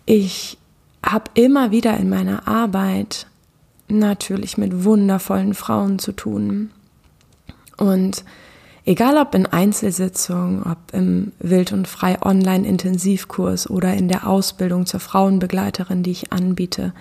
Ich 0.06 0.58
habe 1.06 1.32
immer 1.34 1.72
wieder 1.72 1.98
in 1.98 2.10
meiner 2.10 2.48
Arbeit 2.48 3.28
natürlich 3.88 4.58
mit 4.58 4.84
wundervollen 4.84 5.54
Frauen 5.54 6.00
zu 6.00 6.12
tun. 6.12 6.72
Und 7.78 8.24
egal 8.86 9.18
ob 9.18 9.36
in 9.36 9.46
Einzelsitzungen, 9.46 10.64
ob 10.64 10.78
im 10.94 11.34
Wild 11.40 11.74
und 11.74 11.88
Frei 11.88 12.22
Online-Intensivkurs 12.22 13.70
oder 13.70 13.94
in 13.94 14.08
der 14.08 14.28
Ausbildung 14.28 14.86
zur 14.86 15.00
Frauenbegleiterin, 15.00 16.04
die 16.04 16.12
ich 16.12 16.32
anbiete, 16.32 16.94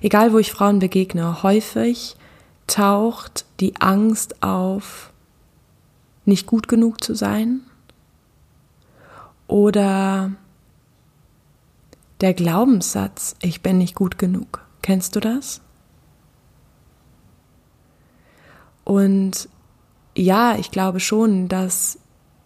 egal 0.00 0.32
wo 0.32 0.38
ich 0.38 0.52
Frauen 0.52 0.78
begegne, 0.78 1.42
häufig 1.42 2.16
taucht 2.72 3.44
die 3.60 3.76
Angst 3.80 4.42
auf, 4.42 5.12
nicht 6.24 6.46
gut 6.46 6.68
genug 6.68 7.04
zu 7.04 7.14
sein 7.14 7.60
oder 9.46 10.32
der 12.22 12.32
Glaubenssatz, 12.32 13.36
ich 13.42 13.60
bin 13.60 13.76
nicht 13.76 13.94
gut 13.94 14.16
genug. 14.16 14.64
Kennst 14.80 15.14
du 15.16 15.20
das? 15.20 15.60
Und 18.84 19.50
ja, 20.16 20.56
ich 20.56 20.70
glaube 20.70 21.00
schon, 21.00 21.48
dass 21.48 21.98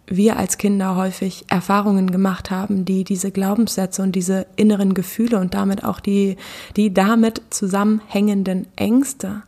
wir 0.07 0.37
als 0.37 0.57
Kinder 0.57 0.97
häufig 0.97 1.45
Erfahrungen 1.47 2.11
gemacht 2.11 2.51
haben, 2.51 2.83
die 2.83 3.05
diese 3.05 3.31
Glaubenssätze 3.31 4.01
und 4.01 4.13
diese 4.13 4.45
inneren 4.57 4.93
Gefühle 4.93 5.39
und 5.39 5.53
damit 5.53 5.85
auch 5.85 6.01
die, 6.01 6.35
die 6.75 6.93
damit 6.93 7.41
zusammenhängenden 7.49 8.67
Ängste 8.75 9.43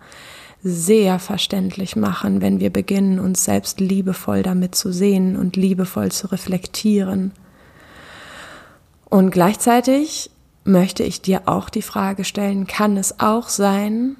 sehr 0.62 1.20
verständlich 1.20 1.96
machen, 1.96 2.42
wenn 2.42 2.60
wir 2.60 2.70
beginnen, 2.70 3.20
uns 3.20 3.46
selbst 3.46 3.80
liebevoll 3.80 4.44
damit 4.44 4.76
zu 4.76 4.92
sehen 4.92 5.38
und 5.38 5.56
liebevoll 5.56 6.12
zu 6.12 6.28
reflektieren. 6.32 7.32
Und 9.10 9.32
gleichzeitig 9.32 10.32
möchte 10.66 11.04
ich 11.04 11.22
dir 11.22 11.44
auch 11.46 11.70
die 11.70 11.82
Frage 11.82 12.24
stellen, 12.24 12.68
kann 12.68 12.98
es 12.98 13.20
auch 13.20 13.48
sein, 13.48 14.18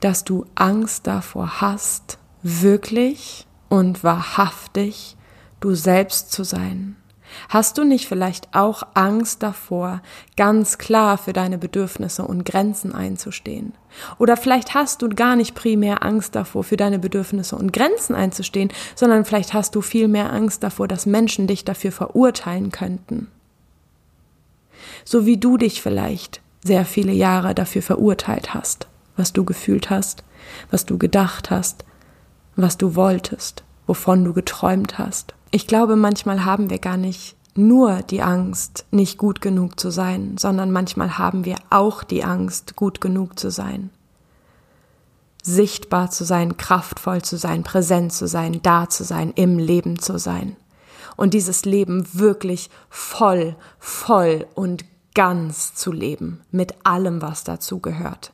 dass 0.00 0.24
du 0.24 0.46
Angst 0.54 1.06
davor 1.06 1.60
hast, 1.60 2.18
wirklich 2.42 3.46
und 3.68 4.04
wahrhaftig 4.04 5.16
du 5.60 5.74
selbst 5.74 6.32
zu 6.32 6.44
sein? 6.44 6.96
Hast 7.48 7.78
du 7.78 7.84
nicht 7.84 8.06
vielleicht 8.08 8.54
auch 8.54 8.82
Angst 8.94 9.42
davor, 9.42 10.02
ganz 10.36 10.78
klar 10.78 11.18
für 11.18 11.32
deine 11.32 11.58
Bedürfnisse 11.58 12.22
und 12.24 12.44
Grenzen 12.44 12.94
einzustehen? 12.94 13.72
Oder 14.18 14.36
vielleicht 14.36 14.74
hast 14.74 15.02
du 15.02 15.08
gar 15.08 15.36
nicht 15.36 15.54
primär 15.54 16.04
Angst 16.04 16.34
davor, 16.34 16.64
für 16.64 16.76
deine 16.76 16.98
Bedürfnisse 16.98 17.56
und 17.56 17.72
Grenzen 17.72 18.14
einzustehen, 18.14 18.72
sondern 18.94 19.24
vielleicht 19.24 19.54
hast 19.54 19.74
du 19.74 19.80
viel 19.80 20.08
mehr 20.08 20.32
Angst 20.32 20.62
davor, 20.62 20.88
dass 20.88 21.06
Menschen 21.06 21.46
dich 21.46 21.64
dafür 21.64 21.92
verurteilen 21.92 22.70
könnten 22.70 23.28
so 25.04 25.26
wie 25.26 25.36
du 25.36 25.56
dich 25.56 25.82
vielleicht 25.82 26.40
sehr 26.62 26.84
viele 26.84 27.12
Jahre 27.12 27.54
dafür 27.54 27.82
verurteilt 27.82 28.54
hast, 28.54 28.86
was 29.16 29.32
du 29.32 29.44
gefühlt 29.44 29.90
hast, 29.90 30.24
was 30.70 30.86
du 30.86 30.98
gedacht 30.98 31.50
hast, 31.50 31.84
was 32.56 32.76
du 32.76 32.94
wolltest, 32.94 33.64
wovon 33.86 34.24
du 34.24 34.32
geträumt 34.32 34.98
hast. 34.98 35.34
Ich 35.52 35.66
glaube, 35.66 35.96
manchmal 35.96 36.44
haben 36.44 36.70
wir 36.70 36.78
gar 36.78 36.96
nicht 36.96 37.36
nur 37.56 38.02
die 38.02 38.22
Angst, 38.22 38.86
nicht 38.92 39.18
gut 39.18 39.40
genug 39.40 39.80
zu 39.80 39.90
sein, 39.90 40.38
sondern 40.38 40.70
manchmal 40.70 41.18
haben 41.18 41.44
wir 41.44 41.56
auch 41.70 42.04
die 42.04 42.22
Angst, 42.22 42.76
gut 42.76 43.00
genug 43.00 43.36
zu 43.36 43.50
sein. 43.50 43.90
Sichtbar 45.42 46.10
zu 46.10 46.24
sein, 46.24 46.56
kraftvoll 46.56 47.22
zu 47.22 47.36
sein, 47.36 47.64
präsent 47.64 48.12
zu 48.12 48.28
sein, 48.28 48.60
da 48.62 48.88
zu 48.88 49.02
sein, 49.02 49.32
im 49.34 49.58
Leben 49.58 49.98
zu 49.98 50.18
sein. 50.18 50.54
Und 51.16 51.34
dieses 51.34 51.64
Leben 51.64 52.06
wirklich 52.12 52.70
voll, 52.88 53.56
voll 53.80 54.46
und 54.54 54.84
ganz 55.14 55.74
zu 55.74 55.90
leben, 55.90 56.42
mit 56.52 56.74
allem, 56.84 57.20
was 57.22 57.42
dazu 57.42 57.80
gehört. 57.80 58.32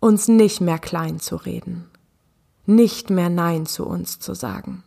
Uns 0.00 0.26
nicht 0.26 0.60
mehr 0.60 0.80
klein 0.80 1.20
zu 1.20 1.36
reden, 1.36 1.88
nicht 2.66 3.10
mehr 3.10 3.28
Nein 3.28 3.66
zu 3.66 3.86
uns 3.86 4.18
zu 4.18 4.34
sagen 4.34 4.82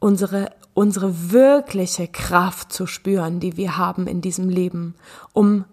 unsere, 0.00 0.50
unsere 0.74 1.30
wirkliche 1.30 2.08
Kraft 2.08 2.72
zu 2.72 2.86
spüren, 2.86 3.38
die 3.38 3.56
wir 3.56 3.76
haben 3.76 4.06
in 4.06 4.20
diesem 4.20 4.48
Leben, 4.48 4.96
um 5.32 5.64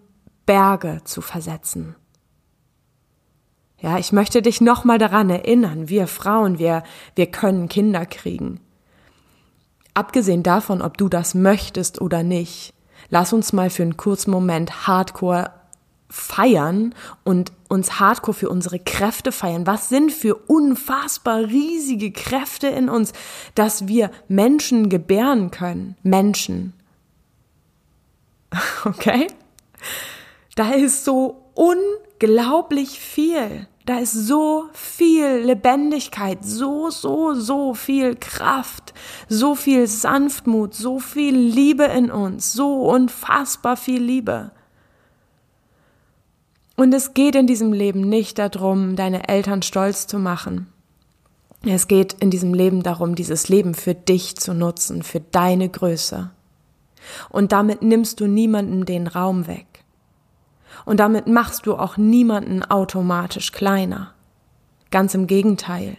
Berge 0.46 1.00
zu 1.04 1.20
versetzen. 1.20 1.96
Ja, 3.80 3.98
ich 3.98 4.12
möchte 4.12 4.42
dich 4.42 4.60
nochmal 4.60 4.98
daran 4.98 5.30
erinnern, 5.30 5.88
wir 5.88 6.06
Frauen, 6.06 6.58
wir, 6.58 6.82
wir 7.14 7.26
können 7.26 7.68
Kinder 7.68 8.06
kriegen. 8.06 8.60
Abgesehen 9.94 10.42
davon, 10.42 10.82
ob 10.82 10.96
du 10.96 11.08
das 11.08 11.34
möchtest 11.34 12.00
oder 12.00 12.22
nicht, 12.22 12.74
lass 13.08 13.32
uns 13.32 13.52
mal 13.52 13.70
für 13.70 13.82
einen 13.82 13.96
kurzen 13.96 14.30
Moment 14.30 14.86
hardcore 14.86 15.50
feiern 16.10 16.94
und 17.24 17.52
uns 17.68 18.00
hardcore 18.00 18.34
für 18.34 18.48
unsere 18.48 18.78
Kräfte 18.78 19.32
feiern. 19.32 19.66
Was 19.66 19.88
sind 19.88 20.10
für 20.10 20.34
unfassbar 20.34 21.40
riesige 21.40 22.12
Kräfte 22.12 22.68
in 22.68 22.88
uns, 22.88 23.12
dass 23.54 23.88
wir 23.88 24.10
Menschen 24.28 24.88
gebären 24.88 25.50
können. 25.50 25.96
Menschen. 26.02 26.74
Okay? 28.84 29.26
Da 30.54 30.70
ist 30.70 31.04
so 31.04 31.50
unglaublich 31.54 32.98
viel. 32.98 33.68
Da 33.84 33.98
ist 33.98 34.12
so 34.12 34.68
viel 34.72 35.42
Lebendigkeit, 35.44 36.44
so, 36.44 36.90
so, 36.90 37.34
so 37.34 37.74
viel 37.74 38.16
Kraft, 38.16 38.92
so 39.28 39.54
viel 39.54 39.86
Sanftmut, 39.86 40.74
so 40.74 40.98
viel 40.98 41.36
Liebe 41.36 41.84
in 41.84 42.10
uns, 42.10 42.52
so 42.52 42.82
unfassbar 42.90 43.76
viel 43.76 44.02
Liebe. 44.02 44.50
Und 46.78 46.94
es 46.94 47.12
geht 47.12 47.34
in 47.34 47.48
diesem 47.48 47.72
Leben 47.72 48.02
nicht 48.02 48.38
darum, 48.38 48.94
deine 48.94 49.28
Eltern 49.28 49.62
stolz 49.62 50.06
zu 50.06 50.16
machen. 50.16 50.68
Es 51.66 51.88
geht 51.88 52.12
in 52.20 52.30
diesem 52.30 52.54
Leben 52.54 52.84
darum, 52.84 53.16
dieses 53.16 53.48
Leben 53.48 53.74
für 53.74 53.96
dich 53.96 54.36
zu 54.36 54.54
nutzen, 54.54 55.02
für 55.02 55.18
deine 55.18 55.68
Größe. 55.68 56.30
Und 57.30 57.50
damit 57.50 57.82
nimmst 57.82 58.20
du 58.20 58.28
niemanden 58.28 58.84
den 58.84 59.08
Raum 59.08 59.48
weg. 59.48 59.66
Und 60.84 61.00
damit 61.00 61.26
machst 61.26 61.66
du 61.66 61.74
auch 61.74 61.96
niemanden 61.96 62.62
automatisch 62.62 63.50
kleiner. 63.50 64.14
Ganz 64.92 65.14
im 65.14 65.26
Gegenteil. 65.26 65.96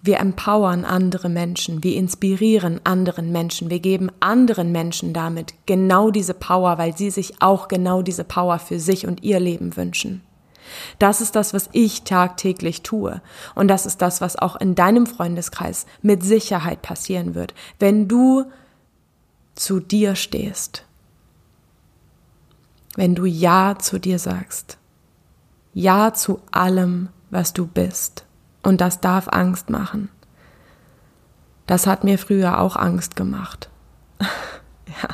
Wir 0.00 0.20
empowern 0.20 0.84
andere 0.84 1.28
Menschen, 1.28 1.82
wir 1.82 1.96
inspirieren 1.96 2.80
anderen 2.84 3.32
Menschen, 3.32 3.68
wir 3.68 3.80
geben 3.80 4.10
anderen 4.20 4.70
Menschen 4.70 5.12
damit 5.12 5.54
genau 5.66 6.10
diese 6.10 6.34
Power, 6.34 6.78
weil 6.78 6.96
sie 6.96 7.10
sich 7.10 7.42
auch 7.42 7.66
genau 7.68 8.02
diese 8.02 8.24
Power 8.24 8.58
für 8.58 8.78
sich 8.78 9.06
und 9.06 9.22
ihr 9.24 9.40
Leben 9.40 9.76
wünschen. 9.76 10.22
Das 10.98 11.20
ist 11.20 11.34
das, 11.34 11.54
was 11.54 11.68
ich 11.72 12.02
tagtäglich 12.02 12.82
tue. 12.82 13.20
Und 13.54 13.68
das 13.68 13.86
ist 13.86 14.02
das, 14.02 14.20
was 14.20 14.36
auch 14.36 14.56
in 14.56 14.74
deinem 14.74 15.06
Freundeskreis 15.06 15.86
mit 16.02 16.22
Sicherheit 16.22 16.82
passieren 16.82 17.34
wird, 17.34 17.54
wenn 17.78 18.06
du 18.06 18.44
zu 19.54 19.80
dir 19.80 20.14
stehst. 20.14 20.84
Wenn 22.94 23.14
du 23.14 23.24
Ja 23.24 23.76
zu 23.78 23.98
dir 23.98 24.18
sagst. 24.18 24.78
Ja 25.72 26.12
zu 26.12 26.40
allem, 26.50 27.08
was 27.30 27.52
du 27.52 27.66
bist. 27.66 28.24
Und 28.62 28.80
das 28.80 29.00
darf 29.00 29.28
Angst 29.28 29.70
machen. 29.70 30.08
Das 31.66 31.86
hat 31.86 32.04
mir 32.04 32.18
früher 32.18 32.60
auch 32.60 32.76
Angst 32.76 33.14
gemacht. 33.16 33.68
ja. 34.20 35.08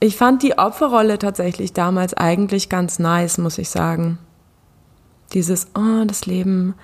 Ich 0.00 0.16
fand 0.16 0.42
die 0.42 0.58
Opferrolle 0.58 1.18
tatsächlich 1.18 1.74
damals 1.74 2.14
eigentlich 2.14 2.70
ganz 2.70 2.98
nice, 2.98 3.36
muss 3.38 3.58
ich 3.58 3.68
sagen. 3.68 4.18
Dieses, 5.34 5.68
oh, 5.76 6.04
das 6.06 6.24
Leben 6.26 6.74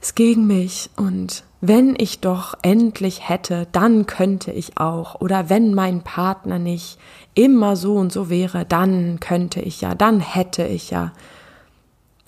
ist 0.00 0.16
gegen 0.16 0.46
mich 0.46 0.90
und 0.96 1.44
wenn 1.64 1.94
ich 1.96 2.20
doch 2.20 2.54
endlich 2.62 3.28
hätte, 3.28 3.68
dann 3.70 4.06
könnte 4.06 4.50
ich 4.50 4.78
auch. 4.78 5.20
Oder 5.20 5.48
wenn 5.48 5.74
mein 5.74 6.02
Partner 6.02 6.58
nicht 6.58 6.98
immer 7.34 7.76
so 7.76 7.94
und 7.94 8.12
so 8.12 8.28
wäre, 8.28 8.64
dann 8.64 9.20
könnte 9.20 9.60
ich 9.60 9.80
ja, 9.80 9.94
dann 9.94 10.18
hätte 10.18 10.66
ich 10.66 10.90
ja 10.90 11.12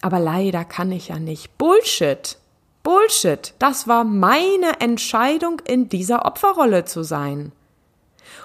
aber 0.05 0.21
leider 0.21 0.67
kann 0.67 0.93
ich 0.93 1.09
ja 1.09 1.19
nicht. 1.19 1.57
Bullshit. 1.57 2.37
Bullshit. 2.83 3.55
Das 3.59 3.89
war 3.89 4.05
meine 4.05 4.79
Entscheidung, 4.81 5.63
in 5.67 5.89
dieser 5.89 6.27
Opferrolle 6.27 6.85
zu 6.85 7.03
sein. 7.03 7.53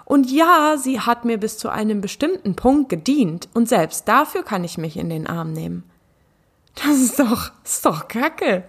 Und 0.06 0.32
ja, 0.32 0.78
sie 0.78 1.02
hat 1.02 1.26
mir 1.26 1.38
bis 1.38 1.58
zu 1.58 1.68
einem 1.68 2.00
bestimmten 2.00 2.56
Punkt 2.56 2.88
gedient 2.88 3.50
und 3.54 3.68
selbst 3.68 4.08
dafür 4.08 4.44
kann 4.44 4.64
ich 4.64 4.78
mich 4.78 4.96
in 4.96 5.10
den 5.10 5.28
Arm 5.28 5.52
nehmen. 5.52 5.84
Das 6.76 6.96
ist 6.96 7.20
doch, 7.20 7.52
ist 7.66 7.86
doch 7.86 8.08
Kacke. 8.08 8.64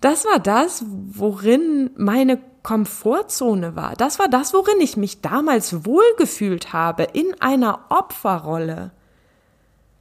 Das 0.00 0.24
war 0.24 0.38
das, 0.38 0.86
worin 0.88 1.90
meine 1.98 2.40
Komfortzone 2.62 3.76
war. 3.76 3.94
Das 3.96 4.18
war 4.18 4.28
das, 4.28 4.54
worin 4.54 4.80
ich 4.80 4.96
mich 4.96 5.20
damals 5.20 5.84
wohlgefühlt 5.84 6.72
habe, 6.72 7.02
in 7.02 7.38
einer 7.42 7.80
Opferrolle. 7.90 8.92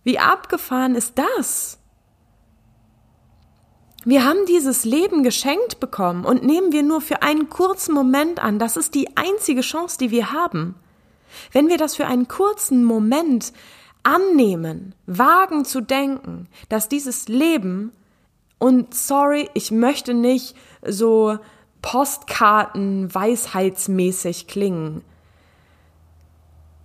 Wie 0.04 0.20
abgefahren 0.20 0.96
ist 0.96 1.18
das? 1.18 1.78
Wir 4.04 4.26
haben 4.26 4.46
dieses 4.48 4.84
Leben 4.84 5.22
geschenkt 5.22 5.80
bekommen 5.80 6.26
und 6.26 6.44
nehmen 6.44 6.72
wir 6.72 6.82
nur 6.82 7.02
für 7.02 7.22
einen 7.22 7.50
kurzen 7.50 7.94
Moment 7.94 8.44
an. 8.44 8.58
Das 8.58 8.76
ist 8.76 8.96
die 8.96 9.16
einzige 9.16 9.62
Chance, 9.62 10.00
die 10.00 10.10
wir 10.10 10.32
haben. 10.32 10.76
Wenn 11.52 11.68
wir 11.68 11.78
das 11.78 11.96
für 11.96 12.08
einen 12.08 12.28
kurzen 12.28 12.84
Moment 12.84 13.54
annehmen, 14.04 14.96
wagen 15.06 15.66
zu 15.66 15.82
denken, 15.82 16.48
dass 16.68 16.90
dieses 16.90 17.28
Leben 17.28 17.92
und 18.58 18.94
sorry, 18.94 19.50
ich 19.54 19.72
möchte 19.72 20.14
nicht 20.14 20.56
so 20.86 21.38
Postkarten 21.82 23.14
weisheitsmäßig 23.14 24.48
klingen, 24.48 25.04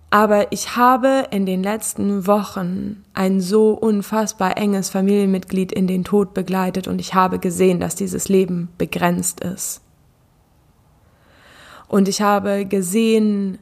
aber 0.09 0.51
ich 0.51 0.77
habe 0.77 1.25
in 1.31 1.45
den 1.45 1.63
letzten 1.63 2.27
Wochen 2.27 3.03
ein 3.13 3.41
so 3.41 3.71
unfassbar 3.71 4.57
enges 4.57 4.89
Familienmitglied 4.89 5.71
in 5.71 5.87
den 5.87 6.05
Tod 6.05 6.33
begleitet 6.33 6.87
und 6.87 7.01
ich 7.01 7.13
habe 7.13 7.39
gesehen, 7.39 7.79
dass 7.79 7.95
dieses 7.95 8.29
Leben 8.29 8.69
begrenzt 8.77 9.41
ist. 9.41 9.81
Und 11.89 12.07
ich 12.07 12.21
habe 12.21 12.65
gesehen 12.65 13.59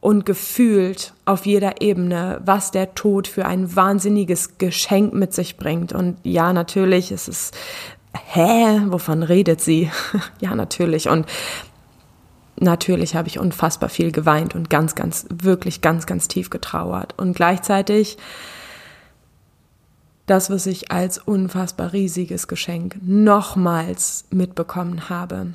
und 0.00 0.24
gefühlt 0.26 1.12
auf 1.24 1.44
jeder 1.44 1.82
Ebene, 1.82 2.40
was 2.44 2.70
der 2.70 2.94
Tod 2.94 3.28
für 3.28 3.46
ein 3.46 3.74
wahnsinniges 3.76 4.58
Geschenk 4.58 5.12
mit 5.12 5.34
sich 5.34 5.56
bringt. 5.56 5.92
Und 5.92 6.16
ja, 6.22 6.52
natürlich 6.52 7.12
ist 7.12 7.28
es, 7.28 7.50
hä, 8.32 8.80
wovon 8.86 9.22
redet 9.22 9.60
sie? 9.60 9.90
ja, 10.40 10.54
natürlich. 10.54 11.08
Und 11.08 11.26
natürlich 12.60 13.14
habe 13.14 13.28
ich 13.28 13.38
unfassbar 13.38 13.88
viel 13.88 14.12
geweint 14.12 14.54
und 14.54 14.70
ganz, 14.70 14.94
ganz, 14.94 15.26
wirklich 15.30 15.80
ganz, 15.80 16.06
ganz 16.06 16.28
tief 16.28 16.50
getrauert. 16.50 17.14
Und 17.16 17.34
gleichzeitig 17.34 18.18
das, 20.26 20.48
was 20.48 20.66
ich 20.66 20.92
als 20.92 21.18
unfassbar 21.18 21.92
riesiges 21.92 22.46
Geschenk 22.46 22.96
nochmals 23.02 24.26
mitbekommen 24.30 25.08
habe 25.08 25.54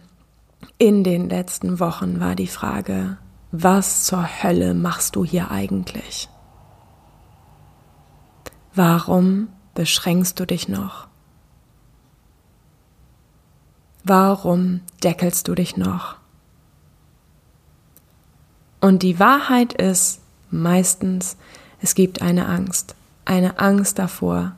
in 0.77 1.03
den 1.03 1.29
letzten 1.29 1.79
Wochen, 1.79 2.19
war 2.19 2.35
die 2.35 2.47
Frage, 2.47 3.17
was 3.51 4.03
zur 4.03 4.27
Hölle 4.43 4.73
machst 4.73 5.15
du 5.15 5.23
hier 5.23 5.49
eigentlich? 5.49 6.27
Warum 8.73 9.47
beschränkst 9.75 10.37
du 10.39 10.45
dich 10.45 10.67
noch? 10.67 11.07
Warum 14.03 14.81
deckelst 15.03 15.47
du 15.47 15.55
dich 15.55 15.77
noch? 15.77 16.17
Und 18.81 19.03
die 19.03 19.19
Wahrheit 19.19 19.73
ist 19.73 20.21
meistens, 20.51 21.37
es 21.81 21.95
gibt 21.95 22.21
eine 22.21 22.47
Angst, 22.47 22.95
eine 23.25 23.59
Angst 23.59 23.99
davor, 23.99 24.53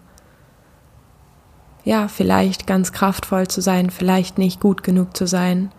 ja, 1.88 2.10
vielleicht 2.10 2.68
ganz 2.68 2.92
kraftvoll 2.92 3.48
zu 3.48 3.62
sein, 3.62 3.90
vielleicht 3.90 4.38
nicht 4.38 4.60
gut 4.60 4.84
genug 4.84 5.16
zu 5.16 5.26
sein. 5.26 5.72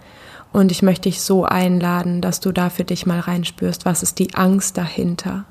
Und 0.55 0.73
ich 0.73 0.81
möchte 0.81 1.11
dich 1.11 1.21
so 1.21 1.45
einladen, 1.45 2.23
dass 2.23 2.41
du 2.41 2.51
da 2.51 2.71
für 2.71 2.85
dich 2.85 3.05
mal 3.05 3.21
reinspürst, 3.21 3.85
was 3.85 4.03
ist 4.03 4.19
die 4.19 4.35
Angst 4.35 4.79
dahinter? 4.79 5.45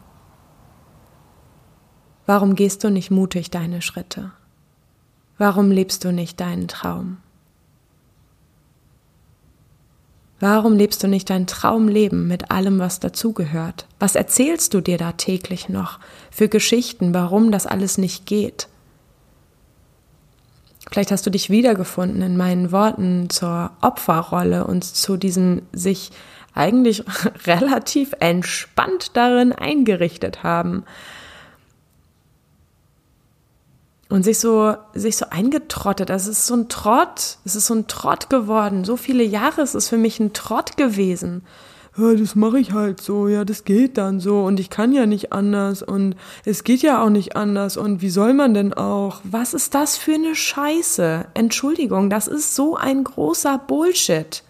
Warum 2.26 2.56
gehst 2.56 2.84
du 2.84 2.90
nicht 2.90 3.12
mutig 3.12 3.52
deine 3.52 3.84
Schritte? 3.84 4.32
Warum 5.38 5.70
lebst 5.70 6.04
du 6.04 6.12
nicht 6.12 6.40
deinen 6.40 6.68
Traum? 6.68 7.18
Warum 10.40 10.74
lebst 10.74 11.02
du 11.02 11.08
nicht 11.08 11.30
dein 11.30 11.48
Traumleben 11.48 12.28
mit 12.28 12.52
allem, 12.52 12.78
was 12.78 13.00
dazugehört? 13.00 13.88
Was 14.00 14.16
erzählst 14.16 14.74
du 14.74 14.82
dir 14.82 14.98
da 14.98 15.14
täglich 15.14 15.68
noch 15.68 16.00
für 16.30 16.48
Geschichten, 16.48 17.14
warum 17.14 17.52
das 17.52 17.66
alles 17.66 17.98
nicht 17.98 18.28
geht? 18.28 18.68
Vielleicht 20.92 21.12
hast 21.12 21.26
du 21.26 21.32
dich 21.32 21.50
wiedergefunden 21.50 22.22
in 22.22 22.38
meinen 22.38 22.72
Worten 22.72 23.30
zur 23.30 23.72
Opferrolle 23.82 24.66
und 24.66 24.84
zu 24.84 25.18
diesem 25.18 25.64
sich 25.74 26.12
eigentlich 26.54 27.04
relativ 27.46 28.14
entspannt 28.20 29.12
darin 29.16 29.54
eingerichtet 29.54 30.44
haben. 30.44 30.84
Und 34.10 34.24
sich 34.24 34.40
so, 34.40 34.76
sich 34.94 35.18
so 35.18 35.26
eingetrottet. 35.30 36.10
Das 36.10 36.28
ist 36.28 36.48
so 36.48 36.56
ein 36.56 36.70
Trott. 36.70 37.38
Es 37.44 37.56
ist 37.56 37.68
so 37.68 37.76
ein 37.76 37.88
Trott 37.88 38.30
geworden. 38.30 38.86
So 38.86 38.96
viele 38.96 39.24
Jahre 39.24 39.62
ist 39.62 39.76
es 39.76 39.90
für 39.90 39.98
mich 39.98 40.20
ein 40.20 40.34
Trott 40.34 40.78
gewesen 40.78 41.44
ja, 41.98 42.14
das 42.14 42.36
mache 42.36 42.60
ich 42.60 42.74
halt 42.74 43.02
so, 43.02 43.28
ja, 43.28 43.44
das 43.44 43.64
geht 43.64 43.98
dann 43.98 44.20
so 44.20 44.44
und 44.44 44.60
ich 44.60 44.70
kann 44.70 44.92
ja 44.92 45.06
nicht 45.06 45.34
anders 45.34 45.82
und 45.82 46.16
es 46.46 46.64
geht 46.64 46.82
ja 46.82 47.04
auch 47.04 47.10
nicht 47.10 47.36
anders 47.36 47.76
und 47.76 48.02
wie 48.02 48.10
soll 48.10 48.34
man 48.34 48.54
denn 48.54 48.74
auch? 48.74 49.22
Was 49.24 49.54
ist 49.54 49.74
das 49.74 49.98
für 49.98 50.14
eine 50.14 50.36
Scheiße? 50.36 51.26
Entschuldigung, 51.34 52.10
das 52.10 52.28
ist 52.28 52.56
so 52.56 52.76
ein 52.76 53.04
großer 53.04 53.58
Bullshit. 53.58 54.44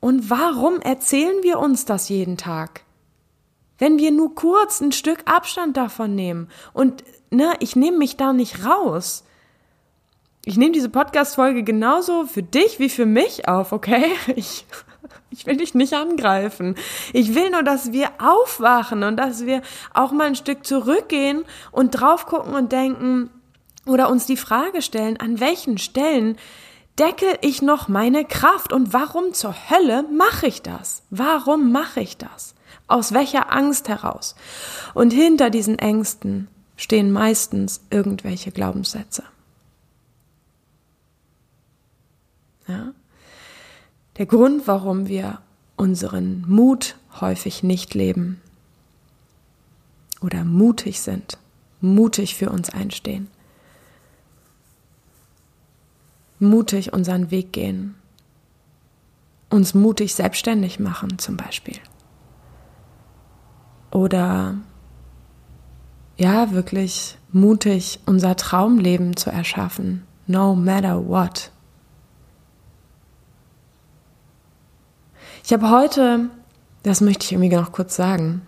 Und 0.00 0.28
warum 0.28 0.80
erzählen 0.80 1.42
wir 1.42 1.58
uns 1.60 1.84
das 1.84 2.08
jeden 2.08 2.36
Tag? 2.36 2.82
Wenn 3.84 3.98
wir 3.98 4.12
nur 4.12 4.34
kurz 4.34 4.80
ein 4.80 4.92
Stück 4.92 5.18
Abstand 5.26 5.76
davon 5.76 6.14
nehmen 6.14 6.48
und 6.72 7.04
ne, 7.28 7.52
ich 7.60 7.76
nehme 7.76 7.98
mich 7.98 8.16
da 8.16 8.32
nicht 8.32 8.64
raus. 8.64 9.24
Ich 10.46 10.56
nehme 10.56 10.72
diese 10.72 10.88
Podcast-Folge 10.88 11.64
genauso 11.64 12.24
für 12.24 12.42
dich 12.42 12.78
wie 12.78 12.88
für 12.88 13.04
mich 13.04 13.46
auf, 13.46 13.72
okay? 13.72 14.06
Ich 14.36 14.64
ich 15.28 15.44
will 15.44 15.58
dich 15.58 15.74
nicht 15.74 15.92
angreifen. 15.92 16.76
Ich 17.12 17.34
will 17.34 17.50
nur, 17.50 17.62
dass 17.62 17.92
wir 17.92 18.08
aufwachen 18.16 19.02
und 19.02 19.18
dass 19.18 19.44
wir 19.44 19.60
auch 19.92 20.12
mal 20.12 20.28
ein 20.28 20.34
Stück 20.34 20.64
zurückgehen 20.64 21.44
und 21.70 21.90
drauf 21.90 22.24
gucken 22.24 22.54
und 22.54 22.72
denken 22.72 23.28
oder 23.84 24.08
uns 24.08 24.24
die 24.24 24.38
Frage 24.38 24.80
stellen, 24.80 25.18
an 25.20 25.40
welchen 25.40 25.76
Stellen 25.76 26.38
decke 26.98 27.38
ich 27.42 27.60
noch 27.60 27.88
meine 27.88 28.24
Kraft 28.24 28.72
und 28.72 28.94
warum 28.94 29.34
zur 29.34 29.54
Hölle 29.68 30.04
mache 30.04 30.46
ich 30.46 30.62
das? 30.62 31.02
Warum 31.10 31.70
mache 31.70 32.00
ich 32.00 32.16
das? 32.16 32.54
Aus 32.86 33.12
welcher 33.12 33.52
Angst 33.52 33.88
heraus? 33.88 34.34
Und 34.92 35.12
hinter 35.12 35.50
diesen 35.50 35.78
Ängsten 35.78 36.48
stehen 36.76 37.12
meistens 37.12 37.80
irgendwelche 37.90 38.50
Glaubenssätze. 38.50 39.22
Ja? 42.66 42.92
Der 44.18 44.26
Grund, 44.26 44.66
warum 44.66 45.08
wir 45.08 45.40
unseren 45.76 46.44
Mut 46.48 46.96
häufig 47.20 47.62
nicht 47.62 47.94
leben 47.94 48.40
oder 50.20 50.44
mutig 50.44 51.00
sind, 51.00 51.38
mutig 51.80 52.34
für 52.34 52.50
uns 52.50 52.70
einstehen, 52.70 53.28
mutig 56.38 56.92
unseren 56.92 57.30
Weg 57.30 57.52
gehen, 57.52 57.94
uns 59.50 59.74
mutig 59.74 60.14
selbstständig 60.14 60.78
machen 60.78 61.18
zum 61.18 61.36
Beispiel. 61.36 61.78
Oder 63.94 64.56
ja, 66.16 66.50
wirklich 66.50 67.16
mutig 67.30 68.00
unser 68.06 68.34
Traumleben 68.34 69.16
zu 69.16 69.30
erschaffen, 69.30 70.04
no 70.26 70.56
matter 70.56 71.08
what. 71.08 71.52
Ich 75.44 75.52
habe 75.52 75.70
heute, 75.70 76.28
das 76.82 77.00
möchte 77.00 77.24
ich 77.24 77.32
irgendwie 77.32 77.54
noch 77.54 77.70
kurz 77.70 77.94
sagen, 77.94 78.42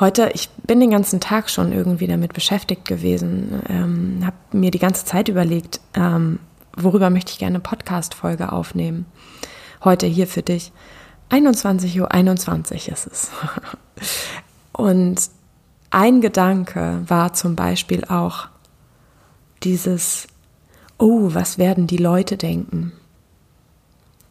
heute, 0.00 0.30
ich 0.34 0.50
bin 0.66 0.80
den 0.80 0.90
ganzen 0.90 1.20
Tag 1.20 1.50
schon 1.50 1.70
irgendwie 1.70 2.08
damit 2.08 2.32
beschäftigt 2.32 2.84
gewesen, 2.84 3.62
ähm, 3.68 4.26
habe 4.26 4.36
mir 4.50 4.72
die 4.72 4.80
ganze 4.80 5.04
Zeit 5.04 5.28
überlegt, 5.28 5.80
ähm, 5.94 6.40
worüber 6.76 7.10
möchte 7.10 7.30
ich 7.30 7.38
gerne 7.38 7.56
eine 7.56 7.62
Podcast-Folge 7.62 8.50
aufnehmen. 8.50 9.06
Heute 9.84 10.08
hier 10.08 10.26
für 10.26 10.42
dich. 10.42 10.72
21.21 11.30 12.00
Uhr 12.00 12.12
21 12.12 12.88
ist 12.88 13.06
es. 13.06 13.30
Und 14.72 15.20
ein 15.90 16.20
Gedanke 16.20 17.02
war 17.06 17.32
zum 17.32 17.56
Beispiel 17.56 18.04
auch 18.04 18.48
dieses, 19.62 20.26
oh, 20.98 21.30
was 21.34 21.58
werden 21.58 21.86
die 21.86 21.96
Leute 21.96 22.36
denken? 22.36 22.92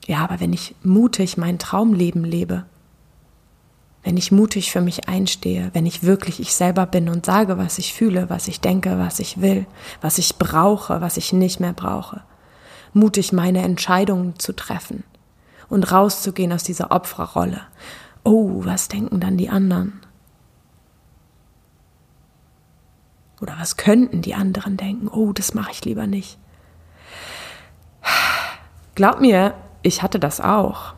Ja, 0.06 0.20
aber 0.20 0.40
wenn 0.40 0.54
ich 0.54 0.76
mutig 0.84 1.38
mein 1.38 1.60
Traumleben 1.60 2.24
lebe, 2.24 2.64
wenn 4.04 4.16
ich 4.16 4.32
mutig 4.32 4.72
für 4.72 4.80
mich 4.80 5.10
einstehe, 5.10 5.70
wenn 5.74 5.86
ich 5.86 6.04
wirklich 6.04 6.40
ich 6.40 6.56
selber 6.56 6.86
bin 6.86 7.10
und 7.10 7.26
sage, 7.26 7.58
was 7.58 7.78
ich 7.78 7.94
fühle, 7.94 8.30
was 8.30 8.48
ich 8.48 8.62
denke, 8.62 8.98
was 8.98 9.20
ich 9.20 9.42
will, 9.42 9.66
was 10.00 10.18
ich 10.18 10.38
brauche, 10.38 11.02
was 11.02 11.18
ich 11.18 11.34
nicht 11.34 11.60
mehr 11.60 11.74
brauche, 11.74 12.22
mutig 12.94 13.34
meine 13.34 13.64
Entscheidungen 13.64 14.40
zu 14.40 14.54
treffen 14.56 15.04
und 15.70 15.92
rauszugehen 15.92 16.54
aus 16.54 16.64
dieser 16.64 16.92
Opferrolle. 16.92 17.62
Oh, 18.24 18.66
was 18.66 18.88
denken 18.88 19.20
dann 19.20 19.38
die 19.38 19.50
anderen? 19.50 20.02
Oder 23.42 23.56
was 23.60 23.78
könnten 23.78 24.22
die 24.22 24.36
anderen 24.36 24.78
denken? 24.78 25.08
Oh, 25.08 25.32
das 25.32 25.54
mache 25.54 25.72
ich 25.72 25.86
lieber 25.86 26.08
nicht. 26.08 26.38
Glaub 28.96 29.22
mir, 29.22 29.54
ich 29.84 30.02
hatte 30.02 30.20
das 30.20 30.42
auch. 30.42 30.94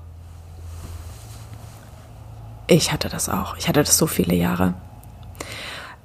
Ich 2.67 2.93
hatte 2.93 3.09
das 3.09 3.29
auch. 3.29 3.57
Ich 3.57 3.67
hatte 3.67 3.81
das 3.81 3.97
so 3.97 4.07
viele 4.07 4.35
Jahre. 4.35 4.75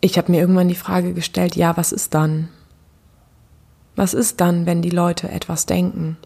Ich 0.01 0.19
habe 0.19 0.33
mir 0.33 0.41
irgendwann 0.41 0.69
die 0.69 0.75
Frage 0.75 1.15
gestellt, 1.15 1.57
ja, 1.57 1.77
was 1.77 1.93
ist 1.93 2.15
dann? 2.15 2.49
Was 3.97 4.13
ist 4.13 4.41
dann, 4.41 4.67
wenn 4.67 4.83
die 4.83 4.91
Leute 4.91 5.31
etwas 5.31 5.67
denken? 5.67 6.17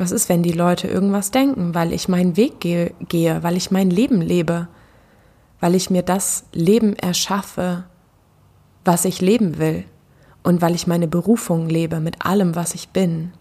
Was 0.00 0.12
ist, 0.12 0.30
wenn 0.30 0.42
die 0.42 0.52
Leute 0.52 0.88
irgendwas 0.88 1.30
denken, 1.30 1.74
weil 1.74 1.92
ich 1.92 2.08
meinen 2.08 2.38
Weg 2.38 2.58
gehe, 2.58 2.94
gehe, 3.10 3.42
weil 3.42 3.58
ich 3.58 3.70
mein 3.70 3.90
Leben 3.90 4.22
lebe, 4.22 4.66
weil 5.60 5.74
ich 5.74 5.90
mir 5.90 6.02
das 6.02 6.46
Leben 6.54 6.96
erschaffe, 6.96 7.84
was 8.82 9.04
ich 9.04 9.20
leben 9.20 9.58
will 9.58 9.84
und 10.42 10.62
weil 10.62 10.74
ich 10.74 10.86
meine 10.86 11.06
Berufung 11.06 11.68
lebe 11.68 12.00
mit 12.00 12.24
allem, 12.24 12.56
was 12.56 12.74
ich 12.74 12.88
bin? 12.88 13.34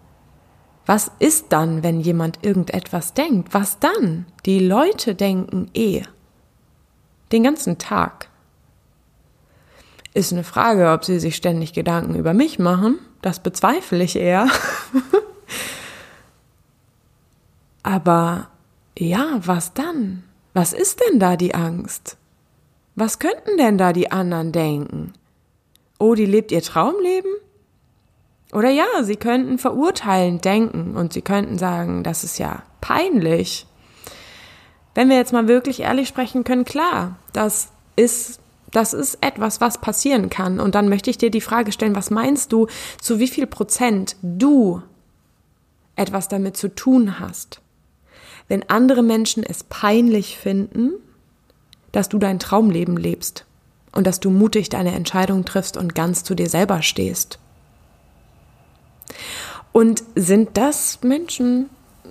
Was 0.86 1.10
ist 1.20 1.46
dann, 1.54 1.82
wenn 1.82 2.02
jemand 2.02 2.40
irgendetwas 2.46 3.14
denkt? 3.14 3.54
Was 3.54 3.80
dann? 3.80 4.26
Die 4.46 4.60
Leute 4.60 5.16
denken 5.16 5.72
eh. 5.74 6.02
Den 7.32 7.44
ganzen 7.44 7.78
Tag. 7.78 8.28
Ist 10.14 10.34
eine 10.34 10.44
Frage, 10.44 10.92
ob 10.92 11.06
sie 11.06 11.22
sich 11.22 11.38
ständig 11.38 11.72
Gedanken 11.72 12.16
über 12.16 12.34
mich 12.34 12.60
machen. 12.60 13.00
Das 13.22 13.40
bezweifle 13.40 14.04
ich 14.04 14.18
eher. 14.18 14.50
Aber 17.90 18.50
ja, 19.00 19.40
was 19.44 19.74
dann? 19.74 20.22
Was 20.54 20.74
ist 20.74 21.00
denn 21.00 21.20
da 21.20 21.36
die 21.36 21.56
Angst? 21.56 22.18
Was 22.94 23.18
könnten 23.18 23.58
denn 23.58 23.80
da 23.80 23.94
die 23.94 24.12
anderen 24.12 24.52
denken? 24.52 25.14
Oh, 25.98 26.14
die 26.14 26.28
lebt 26.28 26.52
ihr 26.52 26.62
Traumleben? 26.62 27.32
Oder 28.54 28.70
ja, 28.70 28.86
sie 29.02 29.16
könnten 29.16 29.58
verurteilend 29.58 30.46
denken 30.46 30.96
und 30.96 31.14
sie 31.14 31.24
könnten 31.24 31.58
sagen, 31.58 32.04
das 32.04 32.24
ist 32.24 32.38
ja 32.38 32.62
peinlich. 32.80 33.66
Wenn 34.94 35.10
wir 35.10 35.18
jetzt 35.18 35.34
mal 35.34 35.48
wirklich 35.48 35.80
ehrlich 35.80 36.08
sprechen 36.08 36.44
können, 36.44 36.66
klar, 36.66 37.18
das 37.34 37.70
ist 37.96 38.40
das 38.70 38.94
ist 38.94 39.18
etwas, 39.22 39.62
was 39.62 39.80
passieren 39.80 40.30
kann. 40.30 40.60
Und 40.60 40.76
dann 40.76 40.90
möchte 40.90 41.10
ich 41.10 41.18
dir 41.18 41.32
die 41.32 41.42
Frage 41.42 41.72
stellen, 41.72 41.96
was 41.96 42.12
meinst 42.12 42.52
du, 42.52 42.68
zu 43.02 43.18
wie 43.18 43.28
viel 43.28 43.48
Prozent 43.48 44.16
du 44.22 44.84
etwas 45.96 46.28
damit 46.28 46.56
zu 46.56 46.76
tun 46.76 47.20
hast? 47.20 47.62
Wenn 48.50 48.70
andere 48.70 49.04
Menschen 49.04 49.44
es 49.44 49.64
peinlich 49.64 50.38
finden, 50.38 50.92
dass 51.92 52.10
du 52.10 52.18
dein 52.18 52.40
Traumleben 52.40 52.98
lebst 52.98 53.46
und 53.94 54.06
dass 54.06 54.20
du 54.20 54.30
mutig 54.30 54.70
deine 54.70 54.94
Entscheidung 54.94 55.46
triffst 55.46 55.78
und 55.78 55.96
ganz 55.96 56.24
zu 56.24 56.36
dir 56.36 56.50
selber 56.50 56.82
stehst. 56.82 57.40
Und 59.72 60.04
sind 60.16 60.58
das 60.58 61.00
Menschen, 61.04 61.70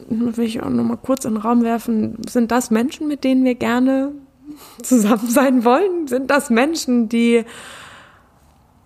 will 0.08 0.44
ich 0.44 0.62
auch 0.62 0.70
noch 0.70 0.84
mal 0.84 0.96
kurz 0.96 1.24
in 1.24 1.34
den 1.34 1.42
Raum 1.42 1.62
werfen, 1.62 2.18
sind 2.28 2.50
das 2.50 2.70
Menschen, 2.70 3.08
mit 3.08 3.24
denen 3.24 3.44
wir 3.44 3.54
gerne 3.54 4.12
zusammen 4.82 5.28
sein 5.28 5.64
wollen? 5.64 6.06
Sind 6.06 6.30
das 6.30 6.50
Menschen, 6.50 7.08
die, 7.08 7.44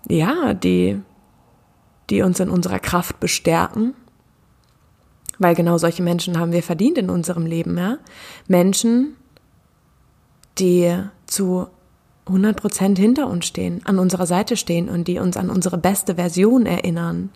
ja, 0.09 0.53
die, 0.53 0.99
die 2.09 2.21
uns 2.23 2.39
in 2.39 2.49
unserer 2.49 2.79
Kraft 2.79 3.19
bestärken? 3.19 3.93
Weil 5.39 5.55
genau 5.55 5.77
solche 5.77 6.03
Menschen 6.03 6.39
haben 6.39 6.51
wir 6.51 6.63
verdient 6.63 6.97
in 6.97 7.09
unserem 7.09 7.45
Leben, 7.45 7.77
ja? 7.77 7.97
Menschen, 8.47 9.15
die 10.59 10.95
zu 11.25 11.67
100 12.27 12.55
Prozent 12.55 12.99
hinter 12.99 13.27
uns 13.27 13.45
stehen, 13.45 13.81
an 13.85 13.99
unserer 13.99 14.27
Seite 14.27 14.55
stehen 14.55 14.89
und 14.89 15.07
die 15.07 15.19
uns 15.19 15.35
an 15.35 15.49
unsere 15.49 15.77
beste 15.77 16.15
Version 16.15 16.65
erinnern 16.65 17.29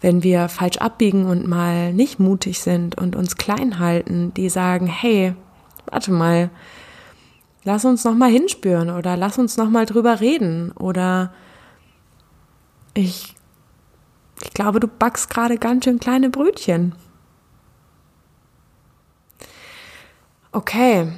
wenn 0.00 0.22
wir 0.22 0.48
falsch 0.48 0.78
abbiegen 0.78 1.26
und 1.26 1.46
mal 1.46 1.92
nicht 1.92 2.20
mutig 2.20 2.60
sind 2.60 2.96
und 2.96 3.16
uns 3.16 3.36
klein 3.36 3.78
halten, 3.78 4.32
die 4.34 4.48
sagen, 4.48 4.86
hey, 4.86 5.34
warte 5.86 6.12
mal, 6.12 6.50
lass 7.64 7.84
uns 7.84 8.04
noch 8.04 8.14
mal 8.14 8.30
hinspüren 8.30 8.90
oder 8.90 9.16
lass 9.16 9.38
uns 9.38 9.56
noch 9.56 9.68
mal 9.68 9.86
drüber 9.86 10.20
reden 10.20 10.72
oder 10.72 11.32
ich 12.94 13.34
ich 14.42 14.52
glaube, 14.54 14.80
du 14.80 14.86
backst 14.86 15.30
gerade 15.30 15.58
ganz 15.58 15.84
schön 15.84 15.98
kleine 15.98 16.30
Brötchen. 16.30 16.94
Okay. 20.52 21.12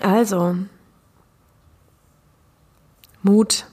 Also 0.00 0.56
Mut 3.22 3.66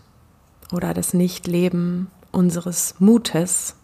oder 0.71 0.93
das 0.93 1.13
Nichtleben 1.13 2.09
unseres 2.31 2.95
Mutes 2.99 3.75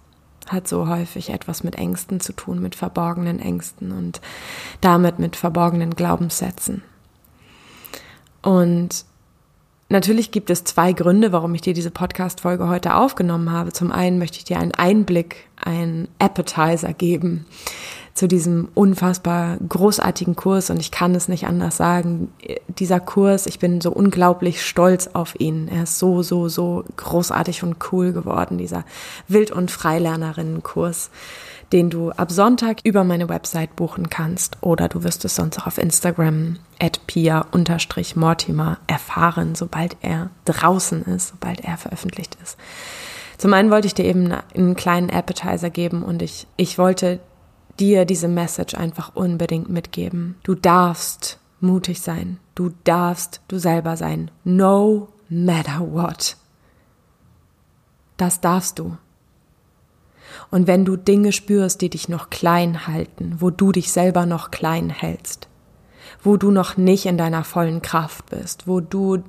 hat 0.47 0.67
so 0.67 0.88
häufig 0.88 1.29
etwas 1.29 1.63
mit 1.63 1.75
Ängsten 1.75 2.21
zu 2.21 2.31
tun, 2.31 2.62
mit 2.62 2.75
verborgenen 2.75 3.39
Ängsten 3.39 3.91
und 3.91 4.21
damit 4.79 5.19
mit 5.19 5.36
verborgenen 5.36 5.95
Glaubenssätzen. 5.95 6.83
Und 8.41 9.05
natürlich 9.89 10.32
gibt 10.32 10.50
es 10.50 10.63
zwei 10.63 10.93
Gründe, 10.93 11.32
warum 11.32 11.54
ich 11.56 11.62
dir 11.62 11.73
diese 11.73 11.91
Podcast-Folge 11.91 12.67
heute 12.67 12.95
aufgenommen 12.95 13.52
habe. 13.52 13.73
Zum 13.73 13.91
einen 13.91 14.19
möchte 14.19 14.38
ich 14.38 14.43
dir 14.43 14.60
einen 14.60 14.73
Einblick, 14.73 15.47
einen 15.63 16.08
Appetizer 16.19 16.93
geben 16.93 17.45
zu 18.17 18.28
diesem 18.28 18.69
unfassbar 18.73 19.58
großartigen 19.69 20.36
Kurs 20.36 20.71
und 20.71 20.80
ich 20.80 20.89
kann 20.89 21.13
es 21.13 21.28
nicht 21.28 21.45
anders 21.45 21.78
sagen. 21.78 22.34
Dieser 22.67 23.00
Kurs, 23.00 23.45
ich 23.45 23.60
bin 23.60 23.80
so 23.80 23.91
unglaublich 23.91 24.65
stolz 24.65 25.08
auf 25.13 25.39
ihn. 25.39 25.67
Er 25.67 25.84
ist 25.84 26.00
so, 26.00 26.23
so, 26.23 26.50
so 26.50 26.84
großartig 26.95 27.62
und 27.62 27.76
cool 27.91 28.13
geworden, 28.13 28.58
dieser 28.58 28.86
Wild- 29.28 29.52
und 29.52 29.69
Freilernerinnenkurs, 29.69 31.12
den 31.71 31.89
du 31.89 32.12
ab 32.12 32.32
Sonntag 32.32 32.80
über 32.84 33.03
meine 33.03 33.27
Website 33.30 33.75
buchen 33.75 34.10
kannst 34.10 34.58
oder 34.62 34.88
du 34.88 35.03
wirst 35.03 35.25
es 35.25 35.36
sonst 35.36 35.60
auch 35.60 35.67
auf 35.67 35.77
Instagram 35.77 36.58
at 36.80 37.06
pia-mortimer 37.08 38.77
erfahren, 38.88 39.56
sobald 39.56 39.97
er 40.01 40.30
draußen 40.45 41.03
ist, 41.03 41.30
sobald 41.30 41.62
er 41.62 41.77
veröffentlicht 41.77 42.38
ist. 42.41 42.58
Zum 43.38 43.53
einen 43.53 43.69
wollte 43.69 43.88
ich 43.88 43.93
dir 43.93 44.06
eben 44.06 44.32
einen 44.32 44.75
kleinen 44.75 45.10
Appetizer 45.10 45.69
geben 45.69 46.03
und 46.03 46.21
ich, 46.21 46.47
ich 46.56 46.77
wollte 46.77 47.19
dir 47.80 48.06
diese 48.06 48.27
Message 48.27 48.73
einfach 48.73 49.15
unbedingt 49.15 49.69
mitgeben. 49.69 50.36
Du 50.43 50.56
darfst 50.56 51.39
mutig 51.60 52.01
sein. 52.01 52.39
Du 52.56 52.71
darfst 52.84 53.41
du 53.47 53.60
selber 53.60 53.97
sein. 53.97 54.32
No 54.43 55.10
matter 55.30 55.80
what. 55.91 56.38
Das 58.17 58.41
darfst 58.41 58.80
du. 58.80 58.97
Und 60.52 60.68
wenn 60.68 60.86
du 60.86 60.96
Dinge 60.96 61.32
spürst, 61.32 61.82
die 61.82 61.90
dich 61.90 62.10
noch 62.10 62.30
klein 62.30 62.88
halten, 62.88 63.38
wo 63.40 63.50
du 63.50 63.72
dich 63.72 63.92
selber 63.92 64.26
noch 64.26 64.52
klein 64.52 64.90
hältst, 64.90 65.48
wo 66.24 66.38
du 66.38 66.52
noch 66.52 66.78
nicht 66.78 67.06
in 67.06 67.18
deiner 67.18 67.44
vollen 67.44 67.82
Kraft 67.82 68.30
bist, 68.30 68.68
wo 68.68 68.80
du 68.80 69.24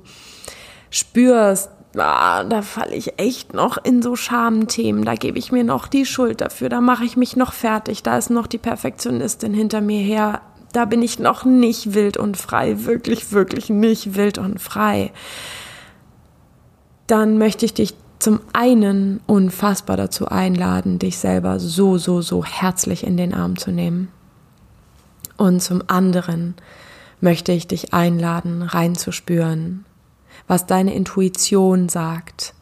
spürst, 0.89 1.69
ah, 1.97 2.43
da 2.43 2.61
falle 2.61 2.95
ich 2.95 3.19
echt 3.19 3.53
noch 3.53 3.77
in 3.83 4.01
so 4.01 4.15
Schamthemen, 4.15 5.05
da 5.05 5.15
gebe 5.15 5.39
ich 5.39 5.51
mir 5.51 5.63
noch 5.63 5.87
die 5.87 6.05
Schuld 6.05 6.41
dafür, 6.41 6.69
da 6.69 6.81
mache 6.81 7.05
ich 7.05 7.17
mich 7.17 7.35
noch 7.35 7.53
fertig, 7.53 8.03
da 8.03 8.17
ist 8.17 8.29
noch 8.29 8.47
die 8.47 8.57
Perfektionistin 8.57 9.53
hinter 9.53 9.81
mir 9.81 10.01
her, 10.01 10.41
da 10.73 10.85
bin 10.85 11.01
ich 11.01 11.19
noch 11.19 11.45
nicht 11.45 11.93
wild 11.93 12.17
und 12.17 12.37
frei, 12.37 12.85
wirklich, 12.85 13.31
wirklich 13.31 13.69
nicht 13.69 14.15
wild 14.15 14.37
und 14.37 14.61
frei. 14.61 15.11
Dann 17.07 17.39
möchte 17.39 17.65
ich 17.65 17.73
dich 17.73 17.95
zum 18.19 18.41
einen 18.51 19.21
unfassbar 19.27 19.95
dazu 19.95 20.27
einladen, 20.27 20.99
dich 20.99 21.17
selber 21.17 21.59
so, 21.59 21.97
so, 21.97 22.21
so 22.21 22.43
herzlich 22.43 23.05
in 23.05 23.15
den 23.15 23.33
Arm 23.33 23.57
zu 23.57 23.71
nehmen. 23.71 24.09
Und 25.37 25.63
zum 25.63 25.81
anderen 25.87 26.55
möchte 27.21 27.53
ich 27.53 27.67
dich 27.67 27.93
einladen, 27.93 28.61
reinzuspüren, 28.61 29.85
was 30.47 30.65
deine 30.65 30.93
Intuition 30.93 31.87
sagt. 31.87 32.53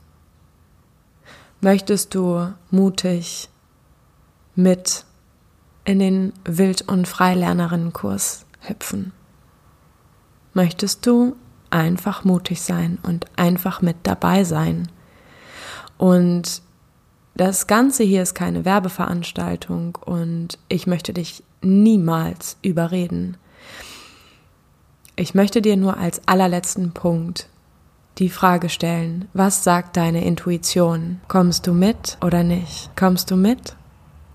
Möchtest 1.60 2.14
du 2.14 2.54
mutig 2.70 3.50
mit 4.56 5.06
in 5.86 5.98
den 5.98 6.34
Wild- 6.46 6.88
und 6.88 7.08
Freilernerinnenkurs 7.08 8.46
hüpfen? 8.60 9.12
Möchtest 10.54 11.06
du 11.08 11.36
einfach 11.72 12.24
mutig 12.24 12.62
sein 12.62 13.00
und 13.02 13.26
einfach 13.38 13.82
mit 13.82 13.98
dabei 14.04 14.44
sein? 14.44 14.90
Und 15.98 16.62
das 17.36 17.68
Ganze 17.68 18.04
hier 18.04 18.24
ist 18.24 18.34
keine 18.34 18.66
Werbeveranstaltung 18.66 19.96
und 20.04 20.58
ich 20.70 20.88
möchte 20.88 21.14
dich 21.14 21.44
niemals 21.62 22.58
überreden. 22.62 23.38
Ich 25.16 25.34
möchte 25.34 25.62
dir 25.62 25.78
nur 25.78 25.98
als 25.98 26.22
allerletzten 26.28 26.92
Punkt 26.94 27.48
die 28.18 28.30
Frage 28.30 28.70
stellen, 28.70 29.28
was 29.34 29.64
sagt 29.64 29.98
deine 29.98 30.26
Intuition? 30.26 31.22
Kommst 31.28 31.68
du 31.68 31.74
mit 31.74 32.18
oder 32.22 32.44
nicht? 32.44 32.90
Kommst 32.96 33.30
du 33.30 33.36
mit? 33.36 33.76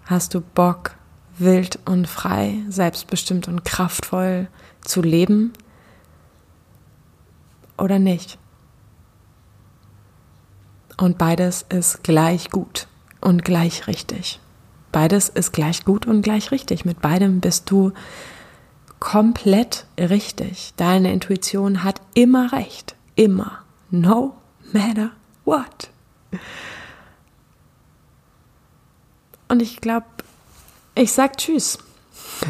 Hast 0.06 0.34
du 0.34 0.40
Bock, 0.40 0.96
wild 1.38 1.78
und 1.84 2.06
frei, 2.06 2.54
selbstbestimmt 2.68 3.48
und 3.48 3.64
kraftvoll 3.64 4.48
zu 4.82 5.02
leben? 5.02 5.52
Oder 7.76 7.98
nicht? 7.98 8.38
Und 10.96 11.18
beides 11.18 11.64
ist 11.68 12.02
gleich 12.02 12.50
gut 12.50 12.86
und 13.20 13.44
gleich 13.44 13.86
richtig. 13.86 14.40
Beides 14.92 15.28
ist 15.28 15.52
gleich 15.52 15.84
gut 15.84 16.06
und 16.06 16.22
gleich 16.22 16.50
richtig. 16.50 16.84
Mit 16.84 17.00
beidem 17.00 17.40
bist 17.40 17.70
du 17.70 17.92
komplett 19.00 19.86
richtig. 19.98 20.74
Deine 20.76 21.12
Intuition 21.12 21.82
hat 21.82 22.00
immer 22.14 22.52
recht. 22.52 22.94
Immer 23.16 23.62
no 23.90 24.34
matter 24.72 25.10
what. 25.44 25.90
Und 29.48 29.60
ich 29.60 29.80
glaube, 29.80 30.06
ich 30.94 31.12
sag 31.12 31.36
Tschüss 31.36 31.78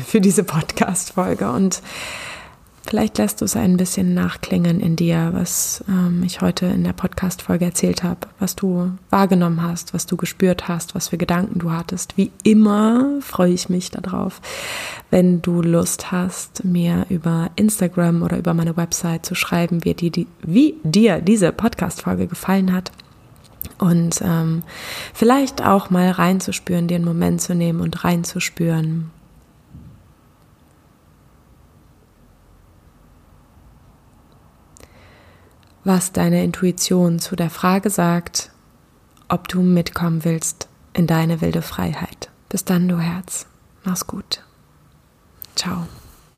für 0.07 0.20
diese 0.20 0.44
Podcast-Folge 0.44 1.50
und 1.50 1.83
vielleicht 2.85 3.18
lässt 3.18 3.40
du 3.40 3.45
es 3.45 3.57
ein 3.57 3.77
bisschen 3.77 4.14
nachklingen 4.14 4.81
in 4.81 4.97
dir, 4.97 5.31
was 5.33 5.85
ähm, 5.88 6.23
ich 6.25 6.40
heute 6.40 6.66
in 6.66 6.85
der 6.85 6.92
Podcast-Folge 6.92 7.64
erzählt 7.64 8.03
habe, 8.03 8.21
was 8.38 8.57
du 8.57 8.92
wahrgenommen 9.11 9.62
hast, 9.62 9.95
was 9.95 10.07
du 10.07 10.16
gespürt 10.16 10.68
hast, 10.68 10.95
was 10.95 11.09
für 11.09 11.18
Gedanken 11.18 11.59
du 11.59 11.71
hattest. 11.71 12.16
Wie 12.16 12.31
immer 12.42 13.21
freue 13.21 13.53
ich 13.53 13.68
mich 13.68 13.90
darauf, 13.90 14.40
wenn 15.11 15.42
du 15.42 15.62
Lust 15.62 16.12
hast, 16.12 16.64
mir 16.64 17.07
über 17.09 17.51
Instagram 17.57 18.23
oder 18.23 18.38
über 18.38 18.55
meine 18.55 18.77
Website 18.77 19.25
zu 19.27 19.35
schreiben, 19.35 19.85
wie, 19.85 19.95
die, 19.95 20.11
die, 20.11 20.27
wie 20.42 20.75
dir 20.83 21.21
diese 21.21 21.53
Podcast-Folge 21.53 22.27
gefallen 22.27 22.73
hat. 22.73 22.92
Und 23.79 24.21
ähm, 24.23 24.62
vielleicht 25.14 25.64
auch 25.64 25.90
mal 25.90 26.11
reinzuspüren, 26.11 26.88
den 26.88 27.05
Moment 27.05 27.40
zu 27.40 27.55
nehmen 27.55 27.81
und 27.81 28.05
reinzuspüren. 28.05 29.11
Was 35.85 36.12
deine 36.12 36.45
Intuition 36.45 37.18
zu 37.18 37.35
der 37.35 37.51
Frage 37.51 37.90
sagt, 37.90 38.51
ob 39.29 39.49
du 39.49 39.62
mitkommen 39.62 40.25
willst 40.25 40.68
in 40.92 41.07
deine 41.07 41.40
wilde 41.40 41.62
Freiheit. 41.62 42.31
Bis 42.49 42.64
dann, 42.64 42.87
du 42.87 42.99
Herz. 42.99 43.47
Mach's 43.83 44.07
gut. 44.07 44.42
Ciao. 45.57 45.87